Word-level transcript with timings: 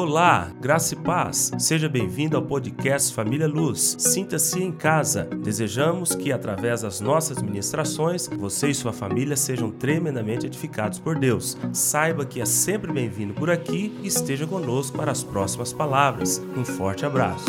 Olá, 0.00 0.52
graça 0.60 0.94
e 0.94 0.96
paz. 0.96 1.50
Seja 1.58 1.88
bem-vindo 1.88 2.36
ao 2.36 2.42
podcast 2.44 3.12
Família 3.12 3.48
Luz. 3.48 3.96
Sinta-se 3.98 4.62
em 4.62 4.70
casa. 4.70 5.24
Desejamos 5.24 6.14
que, 6.14 6.30
através 6.30 6.82
das 6.82 7.00
nossas 7.00 7.42
ministrações, 7.42 8.28
você 8.28 8.68
e 8.68 8.74
sua 8.76 8.92
família 8.92 9.36
sejam 9.36 9.72
tremendamente 9.72 10.46
edificados 10.46 11.00
por 11.00 11.18
Deus. 11.18 11.58
Saiba 11.72 12.24
que 12.24 12.40
é 12.40 12.46
sempre 12.46 12.92
bem-vindo 12.92 13.34
por 13.34 13.50
aqui 13.50 13.92
e 14.00 14.06
esteja 14.06 14.46
conosco 14.46 14.96
para 14.96 15.10
as 15.10 15.24
próximas 15.24 15.72
palavras. 15.72 16.40
Um 16.56 16.64
forte 16.64 17.04
abraço. 17.04 17.46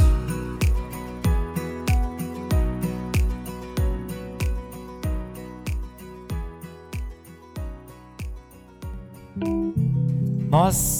Nós 10.49 10.98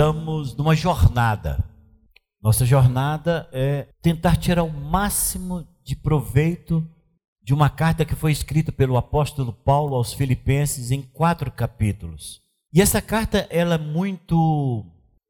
estamos 0.00 0.56
numa 0.56 0.74
jornada. 0.74 1.62
Nossa 2.42 2.64
jornada 2.64 3.46
é 3.52 3.86
tentar 4.00 4.36
tirar 4.36 4.62
o 4.62 4.72
máximo 4.72 5.68
de 5.84 5.94
proveito 5.94 6.82
de 7.42 7.52
uma 7.52 7.68
carta 7.68 8.06
que 8.06 8.14
foi 8.14 8.32
escrita 8.32 8.72
pelo 8.72 8.96
apóstolo 8.96 9.52
Paulo 9.52 9.94
aos 9.94 10.14
Filipenses 10.14 10.90
em 10.90 11.02
quatro 11.02 11.52
capítulos. 11.52 12.40
E 12.72 12.80
essa 12.80 13.02
carta 13.02 13.46
ela 13.50 13.74
é 13.74 13.78
muito 13.78 14.86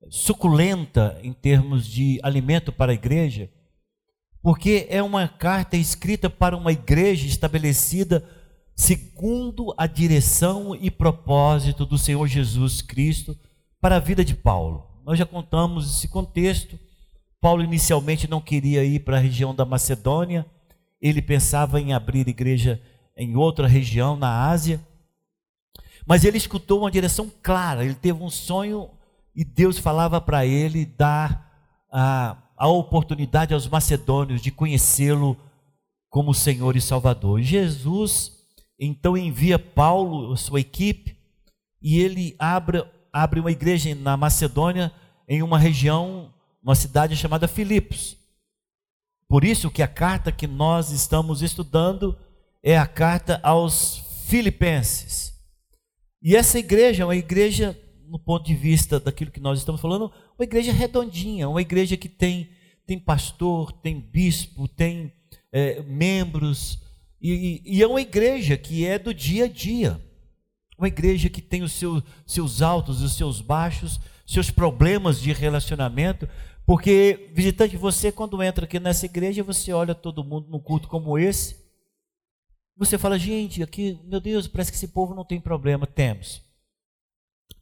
suculenta 0.09 1.19
em 1.21 1.33
termos 1.33 1.85
de 1.85 2.21
alimento 2.23 2.71
para 2.71 2.93
a 2.93 2.95
igreja, 2.95 3.51
porque 4.41 4.87
é 4.89 5.03
uma 5.03 5.27
carta 5.27 5.77
escrita 5.77 6.31
para 6.31 6.57
uma 6.57 6.71
igreja 6.71 7.27
estabelecida 7.27 8.25
segundo 8.77 9.75
a 9.77 9.89
direção 9.89 10.77
e 10.77 10.93
propósito 10.93 11.85
do 11.85 11.99
Senhor 11.99 12.25
Jesus 12.29 12.81
Cristo 12.81 13.37
para 13.81 13.97
a 13.97 14.01
vida 14.01 14.25
de 14.25 14.35
Paulo. 14.35 14.87
Nós 15.05 15.19
já 15.19 15.25
contamos 15.25 15.97
esse 15.97 16.09
contexto. 16.09 16.79
Paulo 17.41 17.63
inicialmente 17.63 18.29
não 18.29 18.41
queria 18.41 18.85
ir 18.85 19.01
para 19.01 19.17
a 19.17 19.21
região 19.21 19.55
da 19.55 19.65
Macedônia, 19.65 20.45
ele 21.01 21.23
pensava 21.23 21.81
em 21.81 21.95
abrir 21.95 22.29
igreja 22.29 22.81
em 23.17 23.35
outra 23.35 23.67
região 23.67 24.15
na 24.15 24.49
Ásia, 24.49 24.79
mas 26.07 26.25
ele 26.25 26.37
escutou 26.37 26.81
uma 26.81 26.91
direção 26.91 27.31
clara, 27.43 27.83
ele 27.85 27.95
teve 27.95 28.23
um 28.23 28.29
sonho 28.29 28.91
e 29.35 29.43
Deus 29.43 29.79
falava 29.79 30.21
para 30.21 30.45
ele 30.45 30.85
dar 30.85 31.51
a, 31.91 32.37
a 32.57 32.69
oportunidade 32.69 33.55
aos 33.55 33.67
macedônios 33.67 34.43
de 34.43 34.51
conhecê-lo 34.51 35.37
como 36.11 36.35
Senhor 36.35 36.77
e 36.77 36.81
Salvador. 36.81 37.41
Jesus 37.41 38.39
então 38.79 39.17
envia 39.17 39.59
Paulo, 39.59 40.37
sua 40.37 40.61
equipe, 40.61 41.17
e 41.83 41.99
ele 41.99 42.35
abre 42.39 42.85
abre 43.13 43.41
uma 43.41 43.51
igreja 43.51 43.95
na 43.95 44.17
Macedônia, 44.17 44.93
em 45.29 45.43
uma 45.43 45.59
região, 45.59 46.33
uma 46.63 46.75
cidade 46.75 47.17
chamada 47.17 47.49
Filipos. 47.49 48.17
Por 49.29 49.45
isso 49.45 49.71
que 49.71 49.83
a 49.83 49.89
carta 49.89 50.33
que 50.33 50.47
nós 50.47 50.91
estamos 50.91 51.43
estudando 51.43 52.19
é 52.63 52.77
a 52.77 52.87
carta 52.87 53.41
aos 53.43 54.25
Filipenses. 54.27 55.33
E 56.23 56.37
essa 56.37 56.59
igreja 56.59 57.03
é 57.03 57.07
uma 57.07 57.17
igreja, 57.17 57.79
no 58.09 58.19
ponto 58.19 58.45
de 58.45 58.55
vista 58.55 58.99
daquilo 58.99 59.31
que 59.31 59.41
nós 59.41 59.59
estamos 59.59 59.81
falando, 59.81 60.13
uma 60.39 60.45
igreja 60.45 60.73
redondinha, 60.73 61.49
uma 61.49 61.63
igreja 61.63 61.97
que 61.97 62.09
tem, 62.09 62.51
tem 62.87 62.99
pastor, 62.99 63.73
tem 63.73 64.01
bispo, 64.01 64.67
tem 64.69 65.13
é, 65.53 65.83
membros, 65.83 66.79
e, 67.21 67.63
e 67.65 67.83
é 67.83 67.87
uma 67.87 68.01
igreja 68.01 68.57
que 68.57 68.87
é 68.87 68.99
do 68.99 69.13
dia 69.13 69.45
a 69.45 69.49
dia 69.49 70.01
uma 70.81 70.89
igreja 70.89 71.29
que 71.29 71.43
tem 71.43 71.63
os 71.63 71.73
seus, 71.73 72.03
seus 72.27 72.63
altos 72.63 73.03
os 73.03 73.17
seus 73.17 73.41
baixos, 73.41 74.01
seus 74.27 74.51
problemas 74.51 75.21
de 75.21 75.33
relacionamento, 75.33 76.29
porque, 76.67 77.31
visitante, 77.35 77.77
você 77.77 78.11
quando 78.11 78.43
entra 78.43 78.65
aqui 78.65 78.79
nessa 78.81 79.05
igreja, 79.07 79.43
você 79.43 79.73
olha 79.73 79.95
todo 79.95 80.25
mundo 80.25 80.49
num 80.49 80.61
culto 80.61 80.89
como 80.89 81.19
esse, 81.19 81.61
você 82.77 82.97
fala, 82.97 83.19
gente, 83.19 83.63
aqui, 83.63 84.01
meu 84.05 84.21
Deus, 84.21 84.49
parece 84.49 84.71
que 84.71 84.77
esse 84.77 84.89
povo 84.89 85.15
não 85.15 85.25
tem 85.25 85.39
problema. 85.39 85.87
Temos. 85.87 86.43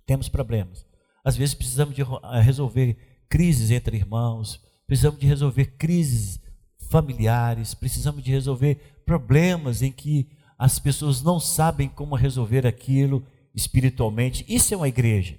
Temos 0.06 0.28
problemas. 0.28 0.86
Às 1.24 1.36
vezes 1.36 1.54
precisamos 1.56 1.94
de 1.94 2.02
eh, 2.02 2.40
resolver 2.40 2.96
crises 3.28 3.72
entre 3.72 3.96
irmãos, 3.96 4.60
precisamos 4.86 5.18
de 5.18 5.26
resolver 5.26 5.76
crises 5.76 6.40
familiares, 6.88 7.74
precisamos 7.74 8.22
de 8.22 8.30
resolver 8.30 8.76
problemas 9.04 9.82
em 9.82 9.90
que 9.90 10.30
as 10.58 10.78
pessoas 10.80 11.22
não 11.22 11.38
sabem 11.38 11.88
como 11.88 12.16
resolver 12.16 12.66
aquilo 12.66 13.24
espiritualmente. 13.54 14.44
Isso 14.48 14.74
é 14.74 14.76
uma 14.76 14.88
igreja. 14.88 15.38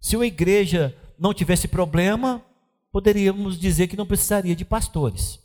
Se 0.00 0.16
uma 0.16 0.26
igreja 0.26 0.96
não 1.16 1.32
tivesse 1.32 1.68
problema, 1.68 2.44
poderíamos 2.90 3.58
dizer 3.58 3.86
que 3.86 3.96
não 3.96 4.06
precisaria 4.06 4.56
de 4.56 4.64
pastores. 4.64 5.38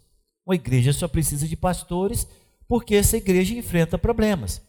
Uma 0.46 0.56
igreja 0.56 0.92
só 0.92 1.08
precisa 1.08 1.48
de 1.48 1.56
pastores 1.56 2.28
porque 2.68 2.96
essa 2.96 3.18
igreja 3.18 3.54
enfrenta 3.54 3.98
problemas. 3.98 4.62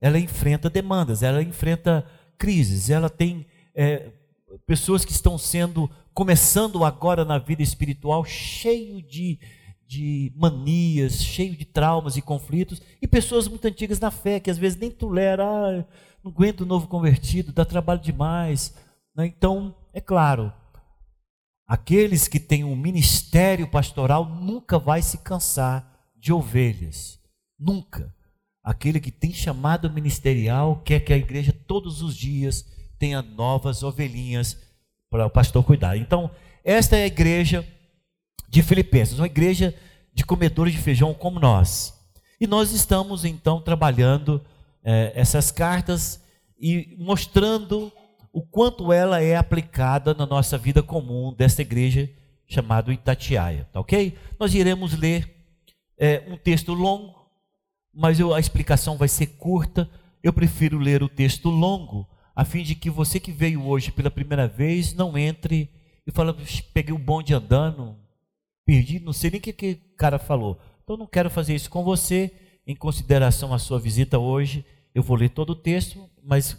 Ela 0.00 0.18
enfrenta 0.18 0.68
demandas, 0.68 1.22
ela 1.22 1.42
enfrenta 1.42 2.04
crises, 2.36 2.90
ela 2.90 3.08
tem 3.08 3.46
é, 3.74 4.10
pessoas 4.66 5.04
que 5.04 5.12
estão 5.12 5.38
sendo, 5.38 5.88
começando 6.12 6.84
agora 6.84 7.24
na 7.24 7.38
vida 7.38 7.62
espiritual, 7.62 8.24
cheio 8.24 9.00
de 9.00 9.38
de 9.92 10.32
manias, 10.34 11.22
cheio 11.22 11.54
de 11.54 11.66
traumas 11.66 12.16
e 12.16 12.22
conflitos, 12.22 12.80
e 13.02 13.06
pessoas 13.06 13.46
muito 13.46 13.66
antigas 13.66 14.00
na 14.00 14.10
fé, 14.10 14.40
que 14.40 14.50
às 14.50 14.56
vezes 14.56 14.78
nem 14.78 14.90
tolera, 14.90 15.44
ah, 15.44 15.84
não 16.24 16.32
aguento 16.32 16.62
o 16.62 16.66
novo 16.66 16.88
convertido, 16.88 17.52
dá 17.52 17.62
trabalho 17.62 18.00
demais. 18.00 18.74
Né? 19.14 19.26
Então, 19.26 19.74
é 19.92 20.00
claro, 20.00 20.50
aqueles 21.66 22.26
que 22.26 22.40
têm 22.40 22.64
um 22.64 22.74
ministério 22.74 23.68
pastoral 23.68 24.24
nunca 24.24 24.78
vai 24.78 25.02
se 25.02 25.18
cansar 25.18 25.86
de 26.16 26.32
ovelhas, 26.32 27.20
nunca. 27.58 28.14
Aquele 28.64 28.98
que 28.98 29.10
tem 29.10 29.30
chamado 29.34 29.90
ministerial 29.90 30.80
quer 30.82 31.00
que 31.00 31.12
a 31.12 31.18
igreja 31.18 31.52
todos 31.52 32.00
os 32.00 32.16
dias 32.16 32.64
tenha 32.98 33.20
novas 33.20 33.82
ovelhinhas 33.82 34.56
para 35.10 35.26
o 35.26 35.30
pastor 35.30 35.62
cuidar. 35.62 35.98
Então, 35.98 36.30
esta 36.64 36.96
é 36.96 37.02
a 37.02 37.08
igreja 37.08 37.66
de 38.48 38.62
Filipenses, 38.62 39.18
uma 39.18 39.26
igreja 39.26 39.74
de 40.14 40.24
comedores 40.24 40.72
de 40.74 40.80
feijão 40.80 41.14
como 41.14 41.40
nós. 41.40 41.98
E 42.40 42.46
nós 42.46 42.72
estamos 42.72 43.24
então 43.24 43.60
trabalhando 43.60 44.42
é, 44.84 45.12
essas 45.14 45.50
cartas 45.50 46.22
e 46.58 46.96
mostrando 46.98 47.92
o 48.32 48.42
quanto 48.42 48.92
ela 48.92 49.20
é 49.20 49.36
aplicada 49.36 50.14
na 50.14 50.26
nossa 50.26 50.56
vida 50.56 50.82
comum 50.82 51.34
desta 51.34 51.62
igreja 51.62 52.10
chamada 52.46 52.92
Itatiaia, 52.92 53.68
tá 53.72 53.80
ok? 53.80 54.16
Nós 54.38 54.54
iremos 54.54 54.92
ler 54.98 55.32
é, 55.98 56.24
um 56.28 56.36
texto 56.36 56.74
longo, 56.74 57.14
mas 57.92 58.18
eu, 58.18 58.34
a 58.34 58.40
explicação 58.40 58.96
vai 58.96 59.08
ser 59.08 59.26
curta. 59.38 59.88
Eu 60.22 60.32
prefiro 60.32 60.78
ler 60.78 61.02
o 61.02 61.08
texto 61.08 61.48
longo, 61.48 62.08
a 62.34 62.44
fim 62.44 62.62
de 62.62 62.74
que 62.74 62.90
você 62.90 63.20
que 63.20 63.32
veio 63.32 63.66
hoje 63.66 63.90
pela 63.92 64.10
primeira 64.10 64.46
vez 64.48 64.94
não 64.94 65.16
entre 65.16 65.70
e 66.06 66.10
fale, 66.10 66.34
peguei 66.74 66.94
o 66.94 66.98
bonde 66.98 67.32
andando, 67.32 67.96
perdi, 68.64 69.00
não 69.00 69.12
sei 69.12 69.30
nem 69.30 69.40
o 69.40 69.42
que, 69.42 69.52
que 69.52 69.80
o 69.92 69.96
cara 69.96 70.18
falou. 70.18 70.58
Então 70.82 70.96
não 70.96 71.06
quero 71.06 71.30
fazer 71.30 71.54
isso 71.54 71.70
com 71.70 71.82
você, 71.82 72.30
em 72.66 72.74
consideração 72.74 73.52
a 73.52 73.58
sua 73.58 73.78
visita 73.78 74.18
hoje. 74.18 74.64
Eu 74.94 75.02
vou 75.02 75.16
ler 75.16 75.30
todo 75.30 75.50
o 75.50 75.56
texto, 75.56 76.08
mas 76.22 76.56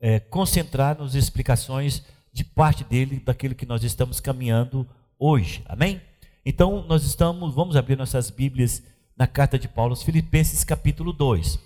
é, 0.00 0.18
concentrar 0.20 0.98
nas 0.98 1.14
explicações 1.14 2.02
de 2.32 2.44
parte 2.44 2.84
dele, 2.84 3.20
daquilo 3.20 3.54
que 3.54 3.66
nós 3.66 3.82
estamos 3.82 4.20
caminhando 4.20 4.88
hoje. 5.18 5.62
Amém? 5.66 6.00
Então 6.44 6.84
nós 6.86 7.04
estamos, 7.04 7.54
vamos 7.54 7.76
abrir 7.76 7.96
nossas 7.96 8.30
Bíblias 8.30 8.82
na 9.16 9.26
carta 9.26 9.58
de 9.58 9.68
Paulo 9.68 9.92
aos 9.92 10.02
Filipenses, 10.02 10.64
capítulo 10.64 11.12
2. 11.12 11.58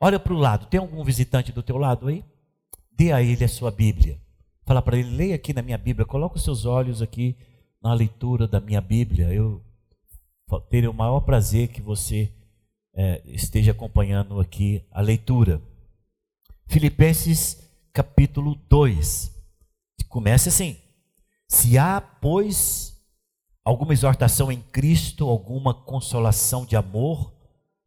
Olha 0.00 0.18
para 0.18 0.34
o 0.34 0.38
lado, 0.38 0.66
tem 0.66 0.78
algum 0.80 1.02
visitante 1.04 1.52
do 1.52 1.62
teu 1.62 1.78
lado 1.78 2.08
aí? 2.08 2.24
Dê 2.92 3.12
a 3.12 3.22
ele 3.22 3.44
a 3.44 3.48
sua 3.48 3.70
Bíblia. 3.70 4.18
Fala 4.64 4.82
para 4.82 4.98
ele, 4.98 5.10
leia 5.10 5.36
aqui 5.36 5.52
na 5.54 5.62
minha 5.62 5.78
Bíblia, 5.78 6.04
coloca 6.04 6.36
os 6.36 6.42
seus 6.42 6.66
olhos 6.66 7.00
aqui 7.00 7.36
na 7.86 7.94
leitura 7.94 8.48
da 8.48 8.60
minha 8.60 8.80
Bíblia. 8.80 9.32
Eu 9.32 9.62
teria 10.68 10.90
o 10.90 10.94
maior 10.94 11.20
prazer 11.20 11.68
que 11.68 11.80
você 11.80 12.32
é, 12.92 13.22
esteja 13.26 13.70
acompanhando 13.70 14.40
aqui 14.40 14.84
a 14.90 15.00
leitura. 15.00 15.62
Filipenses 16.66 17.62
capítulo 17.92 18.56
2. 18.68 19.32
Começa 20.08 20.48
assim: 20.48 20.76
Se 21.48 21.78
há, 21.78 22.00
pois, 22.00 23.00
alguma 23.64 23.92
exortação 23.92 24.50
em 24.50 24.60
Cristo, 24.60 25.28
alguma 25.28 25.72
consolação 25.72 26.66
de 26.66 26.74
amor, 26.74 27.32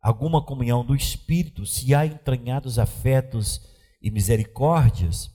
alguma 0.02 0.42
comunhão 0.42 0.86
do 0.86 0.96
Espírito, 0.96 1.66
se 1.66 1.94
há 1.94 2.06
entranhados 2.06 2.80
afetos 2.80 3.68
e 4.02 4.10
misericórdias, 4.10 5.30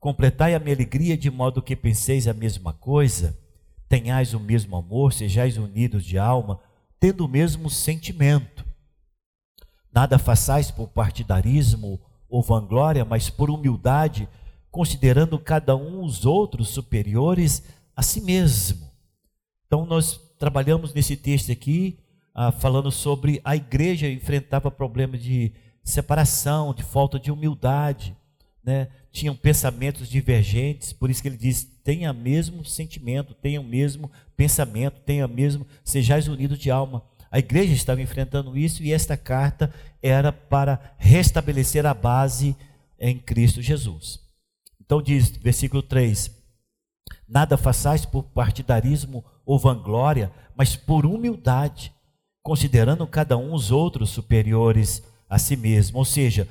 completai 0.00 0.56
a 0.56 0.58
minha 0.58 0.74
alegria 0.74 1.16
de 1.16 1.30
modo 1.30 1.62
que 1.62 1.76
penseis 1.76 2.26
a 2.26 2.34
mesma 2.34 2.72
coisa 2.72 3.38
tenhais 3.88 4.34
o 4.34 4.40
mesmo 4.40 4.76
amor, 4.76 5.12
sejais 5.12 5.56
unidos 5.56 6.04
de 6.04 6.18
alma, 6.18 6.60
tendo 7.00 7.24
o 7.24 7.28
mesmo 7.28 7.70
sentimento. 7.70 8.64
Nada 9.92 10.18
façais 10.18 10.70
por 10.70 10.88
partidarismo 10.88 12.00
ou 12.28 12.42
vanglória, 12.42 13.04
mas 13.04 13.30
por 13.30 13.50
humildade, 13.50 14.28
considerando 14.70 15.38
cada 15.38 15.74
um 15.74 16.04
os 16.04 16.26
outros 16.26 16.68
superiores 16.68 17.62
a 17.96 18.02
si 18.02 18.20
mesmo. 18.20 18.88
Então, 19.66 19.86
nós 19.86 20.20
trabalhamos 20.38 20.92
nesse 20.92 21.16
texto 21.16 21.50
aqui, 21.50 21.98
ah, 22.34 22.52
falando 22.52 22.90
sobre 22.90 23.40
a 23.42 23.56
igreja 23.56 24.08
enfrentava 24.08 24.70
problemas 24.70 25.22
de 25.22 25.52
separação, 25.82 26.74
de 26.74 26.82
falta 26.82 27.18
de 27.18 27.32
humildade, 27.32 28.14
né? 28.62 28.88
Tinham 29.10 29.34
pensamentos 29.34 30.08
divergentes, 30.08 30.92
por 30.92 31.10
isso 31.10 31.22
que 31.22 31.28
ele 31.28 31.36
diz: 31.36 31.64
tenha 31.82 32.12
mesmo 32.12 32.64
sentimento, 32.64 33.34
tenha 33.34 33.60
o 33.60 33.64
mesmo 33.64 34.10
pensamento, 34.36 35.00
tenha 35.00 35.26
mesmo, 35.26 35.66
sejais 35.84 36.28
unidos 36.28 36.58
de 36.58 36.70
alma. 36.70 37.02
A 37.30 37.38
igreja 37.38 37.74
estava 37.74 38.00
enfrentando 38.00 38.56
isso 38.56 38.82
e 38.82 38.92
esta 38.92 39.16
carta 39.16 39.72
era 40.02 40.32
para 40.32 40.94
restabelecer 40.96 41.84
a 41.84 41.92
base 41.92 42.56
em 42.98 43.18
Cristo 43.18 43.60
Jesus. 43.60 44.20
Então 44.80 45.02
diz, 45.02 45.28
versículo 45.28 45.82
3: 45.82 46.30
Nada 47.28 47.56
façais 47.56 48.06
por 48.06 48.24
partidarismo 48.24 49.24
ou 49.44 49.58
vanglória, 49.58 50.32
mas 50.56 50.76
por 50.76 51.04
humildade, 51.04 51.92
considerando 52.42 53.06
cada 53.06 53.36
um 53.36 53.52
os 53.52 53.70
outros 53.70 54.10
superiores 54.10 55.02
a 55.28 55.38
si 55.38 55.56
mesmo. 55.56 55.98
Ou 55.98 56.04
seja, 56.04 56.48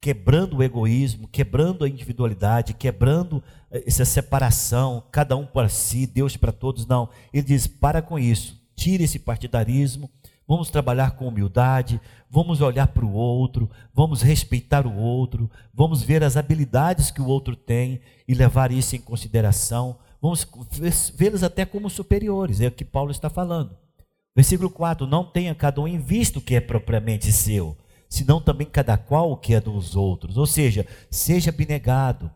quebrando 0.00 0.56
o 0.56 0.62
egoísmo, 0.62 1.28
quebrando 1.28 1.84
a 1.84 1.88
individualidade, 1.88 2.72
quebrando 2.72 3.42
eh, 3.70 3.84
essa 3.86 4.04
separação, 4.04 5.04
cada 5.12 5.36
um 5.36 5.44
para 5.44 5.68
si, 5.68 6.06
Deus 6.06 6.36
para 6.36 6.52
todos. 6.52 6.86
Não. 6.86 7.10
Ele 7.32 7.42
diz: 7.42 7.66
para 7.66 8.00
com 8.00 8.18
isso, 8.18 8.58
tire 8.74 9.04
esse 9.04 9.18
partidarismo, 9.18 10.10
vamos 10.48 10.70
trabalhar 10.70 11.12
com 11.12 11.28
humildade, 11.28 12.00
vamos 12.30 12.62
olhar 12.62 12.88
para 12.88 13.04
o 13.04 13.12
outro, 13.12 13.70
vamos 13.92 14.22
respeitar 14.22 14.86
o 14.86 14.96
outro, 14.96 15.50
vamos 15.74 16.02
ver 16.02 16.24
as 16.24 16.36
habilidades 16.36 17.10
que 17.10 17.20
o 17.20 17.26
outro 17.26 17.54
tem 17.54 18.00
e 18.26 18.32
levar 18.32 18.72
isso 18.72 18.96
em 18.96 19.00
consideração. 19.00 19.98
Vamos 20.22 20.46
vê-los 21.14 21.42
até 21.42 21.64
como 21.64 21.88
superiores, 21.88 22.60
é 22.60 22.68
o 22.68 22.72
que 22.72 22.84
Paulo 22.84 23.10
está 23.10 23.28
falando. 23.28 23.76
Versículo 24.34 24.70
4: 24.70 25.06
Não 25.06 25.24
tenha 25.24 25.54
cada 25.54 25.80
um 25.80 25.88
em 25.88 25.98
o 25.98 26.40
que 26.40 26.54
é 26.54 26.60
propriamente 26.60 27.30
seu 27.32 27.76
senão 28.10 28.40
também 28.40 28.66
cada 28.66 28.98
qual 28.98 29.30
o 29.30 29.36
que 29.36 29.54
é 29.54 29.60
dos 29.60 29.94
outros. 29.94 30.36
Ou 30.36 30.46
seja, 30.46 30.84
seja 31.08 31.50
abnegado. 31.50 32.28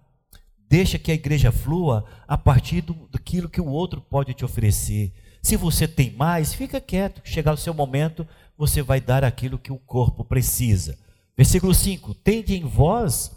Deixa 0.71 0.99
que 0.99 1.11
a 1.11 1.15
igreja 1.15 1.53
flua 1.53 2.07
a 2.27 2.39
partir 2.39 2.81
do, 2.81 2.95
daquilo 3.11 3.51
que 3.51 3.61
o 3.61 3.67
outro 3.67 4.01
pode 4.01 4.33
te 4.33 4.45
oferecer. 4.45 5.13
Se 5.43 5.57
você 5.57 5.87
tem 5.87 6.13
mais, 6.13 6.55
fica 6.55 6.81
quieto. 6.81 7.21
Chegar 7.25 7.53
o 7.53 7.59
seu 7.59 7.75
momento, 7.75 8.27
você 8.57 8.81
vai 8.81 9.01
dar 9.01 9.25
aquilo 9.25 9.59
que 9.59 9.73
o 9.73 9.79
corpo 9.79 10.25
precisa. 10.25 10.97
Versículo 11.37 11.75
5: 11.75 12.15
Tende 12.15 12.55
em 12.55 12.65
vós 12.65 13.33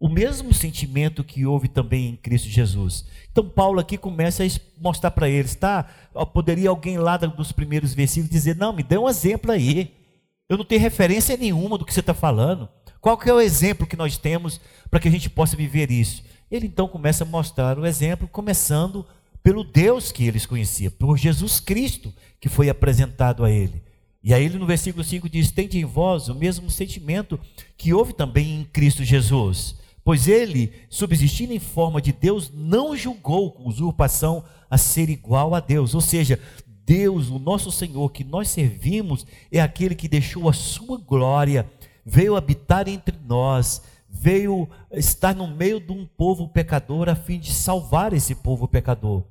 o 0.00 0.08
mesmo 0.08 0.52
sentimento 0.52 1.22
que 1.22 1.46
houve 1.46 1.68
também 1.68 2.08
em 2.08 2.16
Cristo 2.16 2.48
Jesus. 2.48 3.06
Então, 3.30 3.48
Paulo 3.48 3.78
aqui 3.78 3.96
começa 3.96 4.42
a 4.42 4.48
mostrar 4.80 5.10
para 5.10 5.28
eles, 5.28 5.54
tá? 5.54 5.84
Poderia 6.32 6.70
alguém 6.70 6.98
lá 6.98 7.16
dos 7.18 7.52
primeiros 7.52 7.92
versículos 7.92 8.30
dizer: 8.30 8.56
Não, 8.56 8.72
me 8.72 8.82
dê 8.82 8.96
um 8.96 9.08
exemplo 9.08 9.52
aí. 9.52 10.03
Eu 10.48 10.58
não 10.58 10.64
tenho 10.64 10.80
referência 10.80 11.36
nenhuma 11.36 11.78
do 11.78 11.84
que 11.86 11.94
você 11.94 12.00
está 12.00 12.12
falando. 12.12 12.68
Qual 13.00 13.16
que 13.16 13.30
é 13.30 13.32
o 13.32 13.40
exemplo 13.40 13.86
que 13.86 13.96
nós 13.96 14.18
temos 14.18 14.60
para 14.90 15.00
que 15.00 15.08
a 15.08 15.10
gente 15.10 15.30
possa 15.30 15.56
viver 15.56 15.90
isso? 15.90 16.22
Ele 16.50 16.66
então 16.66 16.86
começa 16.86 17.24
a 17.24 17.26
mostrar 17.26 17.78
o 17.78 17.86
exemplo, 17.86 18.28
começando 18.28 19.06
pelo 19.42 19.64
Deus 19.64 20.12
que 20.12 20.26
eles 20.26 20.46
conheciam, 20.46 20.92
por 20.92 21.16
Jesus 21.16 21.60
Cristo 21.60 22.12
que 22.40 22.48
foi 22.48 22.68
apresentado 22.68 23.44
a 23.44 23.50
ele. 23.50 23.82
E 24.22 24.32
aí 24.32 24.44
ele 24.44 24.58
no 24.58 24.66
versículo 24.66 25.02
5 25.02 25.28
diz: 25.28 25.50
Tende 25.50 25.78
em 25.78 25.84
vós 25.84 26.28
o 26.28 26.34
mesmo 26.34 26.70
sentimento 26.70 27.40
que 27.76 27.92
houve 27.94 28.12
também 28.12 28.60
em 28.60 28.64
Cristo 28.64 29.02
Jesus. 29.02 29.76
Pois 30.04 30.28
ele, 30.28 30.72
subsistindo 30.90 31.54
em 31.54 31.58
forma 31.58 32.00
de 32.00 32.12
Deus, 32.12 32.50
não 32.52 32.94
julgou 32.94 33.56
usurpação 33.64 34.44
a 34.68 34.76
ser 34.76 35.08
igual 35.08 35.54
a 35.54 35.60
Deus. 35.60 35.94
Ou 35.94 36.00
seja, 36.02 36.38
Deus, 36.86 37.30
o 37.30 37.38
nosso 37.38 37.72
Senhor, 37.72 38.10
que 38.12 38.24
nós 38.24 38.48
servimos, 38.48 39.26
é 39.50 39.60
aquele 39.60 39.94
que 39.94 40.08
deixou 40.08 40.48
a 40.48 40.52
sua 40.52 40.98
glória, 40.98 41.70
veio 42.04 42.36
habitar 42.36 42.88
entre 42.88 43.16
nós, 43.26 43.82
veio 44.08 44.68
estar 44.92 45.34
no 45.34 45.48
meio 45.48 45.80
de 45.80 45.92
um 45.92 46.06
povo 46.06 46.48
pecador 46.48 47.08
a 47.08 47.14
fim 47.14 47.38
de 47.38 47.52
salvar 47.52 48.12
esse 48.12 48.34
povo 48.34 48.68
pecador. 48.68 49.24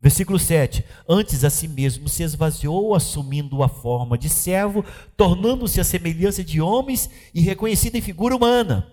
Versículo 0.00 0.38
7: 0.38 0.84
Antes 1.08 1.42
a 1.42 1.50
si 1.50 1.66
mesmo 1.66 2.08
se 2.08 2.22
esvaziou, 2.22 2.94
assumindo 2.94 3.62
a 3.62 3.68
forma 3.68 4.18
de 4.18 4.28
servo, 4.28 4.84
tornando-se 5.16 5.80
a 5.80 5.84
semelhança 5.84 6.44
de 6.44 6.60
homens 6.60 7.08
e 7.34 7.40
reconhecido 7.40 7.96
em 7.96 8.00
figura 8.00 8.36
humana. 8.36 8.92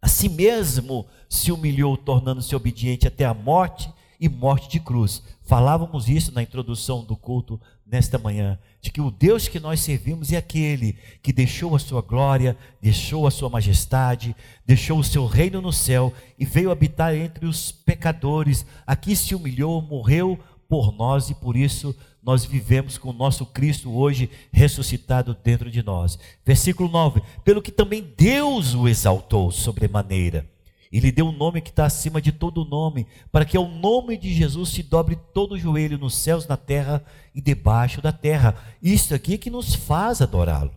A 0.00 0.08
si 0.08 0.28
mesmo 0.28 1.06
se 1.28 1.52
humilhou, 1.52 1.96
tornando-se 1.96 2.54
obediente 2.54 3.06
até 3.06 3.24
a 3.24 3.34
morte 3.34 3.92
e 4.20 4.28
morte 4.28 4.68
de 4.68 4.80
cruz. 4.80 5.22
Falávamos 5.48 6.10
isso 6.10 6.30
na 6.30 6.42
introdução 6.42 7.02
do 7.02 7.16
culto 7.16 7.58
nesta 7.86 8.18
manhã, 8.18 8.58
de 8.82 8.90
que 8.90 9.00
o 9.00 9.10
Deus 9.10 9.48
que 9.48 9.58
nós 9.58 9.80
servimos 9.80 10.30
é 10.30 10.36
aquele 10.36 10.98
que 11.22 11.32
deixou 11.32 11.74
a 11.74 11.78
sua 11.78 12.02
glória, 12.02 12.54
deixou 12.82 13.26
a 13.26 13.30
sua 13.30 13.48
majestade, 13.48 14.36
deixou 14.66 14.98
o 14.98 15.04
seu 15.04 15.24
reino 15.24 15.62
no 15.62 15.72
céu 15.72 16.12
e 16.38 16.44
veio 16.44 16.70
habitar 16.70 17.14
entre 17.14 17.46
os 17.46 17.72
pecadores. 17.72 18.66
Aqui 18.86 19.16
se 19.16 19.34
humilhou, 19.34 19.80
morreu 19.80 20.38
por 20.68 20.92
nós 20.92 21.30
e 21.30 21.34
por 21.34 21.56
isso 21.56 21.96
nós 22.22 22.44
vivemos 22.44 22.98
com 22.98 23.08
o 23.08 23.14
nosso 23.14 23.46
Cristo 23.46 23.90
hoje 23.90 24.28
ressuscitado 24.52 25.34
dentro 25.42 25.70
de 25.70 25.82
nós. 25.82 26.18
Versículo 26.44 26.90
9: 26.90 27.22
Pelo 27.42 27.62
que 27.62 27.72
também 27.72 28.06
Deus 28.18 28.74
o 28.74 28.86
exaltou 28.86 29.50
sobremaneira 29.50 30.46
e 30.90 31.00
lhe 31.00 31.12
deu 31.12 31.26
um 31.26 31.36
nome 31.36 31.60
que 31.60 31.70
está 31.70 31.84
acima 31.84 32.20
de 32.20 32.32
todo 32.32 32.64
nome, 32.64 33.06
para 33.30 33.44
que 33.44 33.56
ao 33.56 33.68
nome 33.68 34.16
de 34.16 34.32
Jesus 34.32 34.70
se 34.70 34.82
dobre 34.82 35.16
todo 35.34 35.52
o 35.52 35.58
joelho 35.58 35.98
nos 35.98 36.16
céus, 36.16 36.46
na 36.46 36.56
terra 36.56 37.04
e 37.34 37.40
debaixo 37.40 38.00
da 38.00 38.12
terra. 38.12 38.54
Isso 38.82 39.14
aqui 39.14 39.34
é 39.34 39.38
que 39.38 39.50
nos 39.50 39.74
faz 39.74 40.22
adorá-lo. 40.22 40.72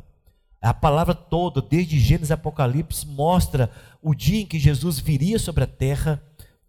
A 0.61 0.73
palavra 0.73 1.15
toda, 1.15 1.61
desde 1.61 1.99
Gênesis 1.99 2.29
Apocalipse, 2.29 3.07
mostra 3.07 3.71
o 4.01 4.13
dia 4.13 4.41
em 4.41 4.45
que 4.45 4.59
Jesus 4.59 4.99
viria 4.99 5.39
sobre 5.39 5.63
a 5.63 5.67
terra, 5.67 6.21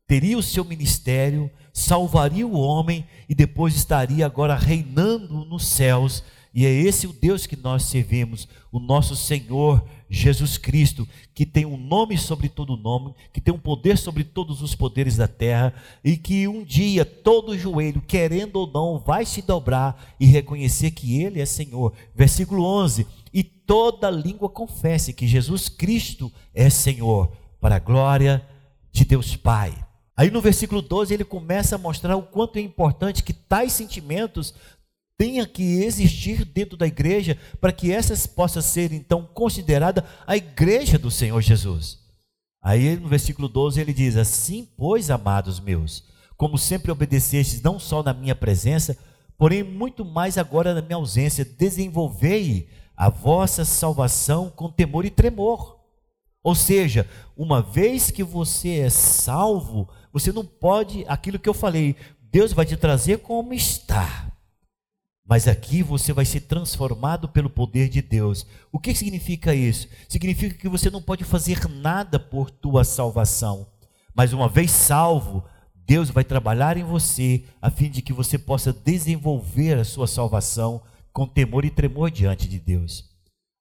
teria 0.06 0.38
o 0.38 0.42
seu 0.42 0.64
ministério, 0.64 1.50
salvaria 1.72 2.46
o 2.46 2.58
homem 2.58 3.04
e 3.28 3.34
depois 3.34 3.74
estaria 3.74 4.24
agora 4.24 4.54
reinando 4.54 5.44
nos 5.44 5.66
céus. 5.66 6.24
E 6.54 6.66
é 6.66 6.70
esse 6.70 7.06
o 7.06 7.12
Deus 7.12 7.46
que 7.46 7.56
nós 7.56 7.84
servimos, 7.84 8.46
o 8.70 8.78
nosso 8.78 9.16
Senhor 9.16 9.82
Jesus 10.08 10.58
Cristo, 10.58 11.08
que 11.34 11.46
tem 11.46 11.64
um 11.64 11.78
nome 11.78 12.18
sobre 12.18 12.48
todo 12.48 12.76
nome, 12.76 13.14
que 13.32 13.40
tem 13.40 13.52
um 13.52 13.58
poder 13.58 13.96
sobre 13.96 14.22
todos 14.22 14.60
os 14.60 14.74
poderes 14.74 15.16
da 15.16 15.26
terra, 15.26 15.72
e 16.04 16.16
que 16.16 16.46
um 16.46 16.62
dia 16.62 17.04
todo 17.06 17.56
joelho, 17.56 18.02
querendo 18.02 18.56
ou 18.56 18.66
não, 18.66 18.98
vai 18.98 19.24
se 19.24 19.40
dobrar 19.40 20.14
e 20.20 20.26
reconhecer 20.26 20.90
que 20.90 21.22
Ele 21.22 21.40
é 21.40 21.46
Senhor. 21.46 21.94
Versículo 22.14 22.64
11: 22.64 23.06
E 23.32 23.42
toda 23.42 24.10
língua 24.10 24.50
confesse 24.50 25.14
que 25.14 25.26
Jesus 25.26 25.70
Cristo 25.70 26.30
é 26.54 26.68
Senhor, 26.68 27.32
para 27.58 27.76
a 27.76 27.80
glória 27.80 28.46
de 28.92 29.06
Deus 29.06 29.34
Pai. 29.34 29.74
Aí 30.14 30.30
no 30.30 30.42
versículo 30.42 30.82
12 30.82 31.14
ele 31.14 31.24
começa 31.24 31.76
a 31.76 31.78
mostrar 31.78 32.16
o 32.16 32.22
quanto 32.22 32.58
é 32.58 32.60
importante 32.60 33.22
que 33.22 33.32
tais 33.32 33.72
sentimentos 33.72 34.54
tenha 35.22 35.46
que 35.46 35.84
existir 35.84 36.44
dentro 36.44 36.76
da 36.76 36.84
igreja 36.84 37.38
para 37.60 37.70
que 37.70 37.92
essas 37.92 38.26
possa 38.26 38.60
ser 38.60 38.92
então 38.92 39.24
considerada 39.24 40.04
a 40.26 40.36
igreja 40.36 40.98
do 40.98 41.12
Senhor 41.12 41.40
Jesus. 41.40 42.00
Aí 42.60 42.96
no 42.96 43.06
versículo 43.06 43.48
12 43.48 43.80
ele 43.80 43.92
diz: 43.92 44.16
Assim, 44.16 44.68
pois, 44.76 45.10
amados 45.10 45.60
meus, 45.60 46.02
como 46.36 46.58
sempre 46.58 46.90
obedecestes 46.90 47.62
não 47.62 47.78
só 47.78 48.02
na 48.02 48.12
minha 48.12 48.34
presença, 48.34 48.98
porém 49.38 49.62
muito 49.62 50.04
mais 50.04 50.36
agora 50.36 50.74
na 50.74 50.82
minha 50.82 50.96
ausência, 50.96 51.44
desenvolvei 51.44 52.68
a 52.96 53.08
vossa 53.08 53.64
salvação 53.64 54.50
com 54.50 54.72
temor 54.72 55.04
e 55.04 55.10
tremor. 55.10 55.78
Ou 56.42 56.56
seja, 56.56 57.08
uma 57.36 57.62
vez 57.62 58.10
que 58.10 58.24
você 58.24 58.80
é 58.80 58.90
salvo, 58.90 59.88
você 60.12 60.32
não 60.32 60.44
pode, 60.44 61.04
aquilo 61.06 61.38
que 61.38 61.48
eu 61.48 61.54
falei, 61.54 61.94
Deus 62.20 62.52
vai 62.52 62.66
te 62.66 62.76
trazer 62.76 63.18
como 63.18 63.54
está. 63.54 64.31
Mas 65.32 65.48
aqui 65.48 65.82
você 65.82 66.12
vai 66.12 66.26
ser 66.26 66.40
transformado 66.40 67.26
pelo 67.26 67.48
poder 67.48 67.88
de 67.88 68.02
Deus. 68.02 68.46
O 68.70 68.78
que 68.78 68.94
significa 68.94 69.54
isso? 69.54 69.88
Significa 70.06 70.58
que 70.58 70.68
você 70.68 70.90
não 70.90 71.00
pode 71.00 71.24
fazer 71.24 71.66
nada 71.70 72.20
por 72.20 72.50
tua 72.50 72.84
salvação. 72.84 73.66
Mas 74.14 74.34
uma 74.34 74.46
vez 74.46 74.70
salvo, 74.70 75.42
Deus 75.74 76.10
vai 76.10 76.22
trabalhar 76.22 76.76
em 76.76 76.84
você 76.84 77.44
a 77.62 77.70
fim 77.70 77.88
de 77.88 78.02
que 78.02 78.12
você 78.12 78.36
possa 78.36 78.74
desenvolver 78.74 79.78
a 79.78 79.84
sua 79.84 80.06
salvação 80.06 80.82
com 81.14 81.26
temor 81.26 81.64
e 81.64 81.70
tremor 81.70 82.10
diante 82.10 82.46
de 82.46 82.58
Deus. 82.58 83.10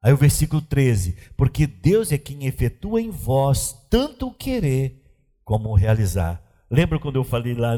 Aí 0.04 0.12
o 0.12 0.18
versículo 0.18 0.62
13: 0.62 1.16
Porque 1.38 1.66
Deus 1.66 2.12
é 2.12 2.18
quem 2.18 2.48
efetua 2.48 3.01
em 3.01 3.12
vós 3.12 3.88
tanto 3.90 4.28
o 4.28 4.34
querer 4.34 5.01
como 5.46 5.70
o 5.70 5.75
realizar. 5.75 6.44
Lembra 6.70 7.00
quando 7.00 7.16
eu 7.16 7.24
falei 7.24 7.54
lá 7.54 7.78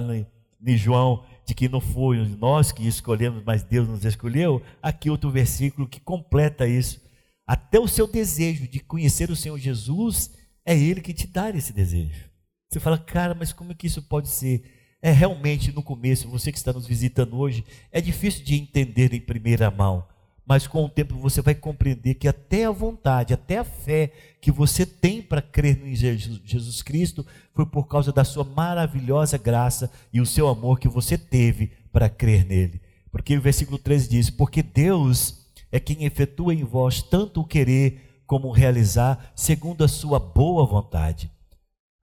em 0.66 0.78
João 0.78 1.24
de 1.46 1.54
que 1.54 1.70
não 1.70 1.82
foi 1.82 2.18
nós 2.40 2.72
que 2.72 2.88
escolhemos, 2.88 3.44
mas 3.46 3.64
Deus 3.64 3.88
nos 3.88 4.06
escolheu, 4.06 4.62
aqui 4.82 5.10
outro 5.10 5.30
versículo 5.30 5.88
que 5.88 6.00
completa 6.00 6.68
isso. 6.68 7.02
Até 7.46 7.80
o 7.80 7.88
seu 7.88 8.08
desejo 8.08 8.68
de 8.68 8.80
conhecer 8.80 9.30
o 9.30 9.36
Senhor 9.36 9.58
Jesus, 9.58 10.32
é 10.66 10.78
Ele 10.78 11.02
que 11.02 11.14
te 11.14 11.28
dá 11.28 11.50
esse 11.50 11.74
desejo. 11.74 12.30
Você 12.70 12.80
fala, 12.80 12.98
cara, 12.98 13.36
mas 13.36 13.52
como 13.52 13.72
é 13.72 13.76
que 13.76 13.88
isso 13.88 14.02
pode 14.02 14.30
ser? 14.30 14.64
É 15.02 15.12
realmente 15.12 15.72
no 15.74 15.84
começo, 15.84 16.30
você 16.30 16.52
que 16.52 16.58
está 16.58 16.72
nos 16.72 16.88
visitando 16.88 17.38
hoje, 17.38 17.66
é 17.92 18.00
difícil 18.00 18.44
de 18.46 18.56
entender 18.56 19.14
em 19.14 19.20
primeira 19.20 19.70
mão 19.70 20.08
mas 20.46 20.68
com 20.68 20.84
o 20.84 20.90
tempo 20.90 21.16
você 21.16 21.42
vai 21.42 21.56
compreender 21.56 22.16
que 22.16 22.28
até 22.28 22.66
a 22.66 22.72
vontade, 22.72 23.34
até 23.34 23.58
a 23.58 23.64
fé 23.64 24.12
que 24.42 24.52
você 24.52 24.86
tem 24.86 25.22
para 25.22 25.42
crer 25.42 25.82
em 25.86 25.96
Jesus 25.96 26.82
Cristo 26.82 27.26
foi 27.54 27.66
por 27.66 27.88
causa 27.88 28.12
da 28.12 28.24
sua 28.24 28.44
maravilhosa 28.44 29.38
graça 29.38 29.90
e 30.12 30.20
o 30.20 30.26
seu 30.26 30.48
amor 30.48 30.80
que 30.80 30.88
você 30.88 31.18
teve 31.18 31.72
para 31.92 32.10
crer 32.10 32.46
nele. 32.46 32.82
Porque 33.12 33.38
o 33.38 33.42
versículo 33.42 33.78
13 33.78 34.10
diz: 34.10 34.30
Porque 34.30 34.62
Deus 34.62 35.46
é 35.72 35.80
quem 35.80 36.04
efetua 36.04 36.54
em 36.54 36.64
vós 36.64 37.02
tanto 37.02 37.42
o 37.42 37.46
querer 37.46 38.22
como 38.26 38.48
o 38.48 38.52
realizar, 38.52 39.32
segundo 39.36 39.84
a 39.84 39.88
sua 39.88 40.20
boa 40.20 40.66
vontade. 40.66 41.32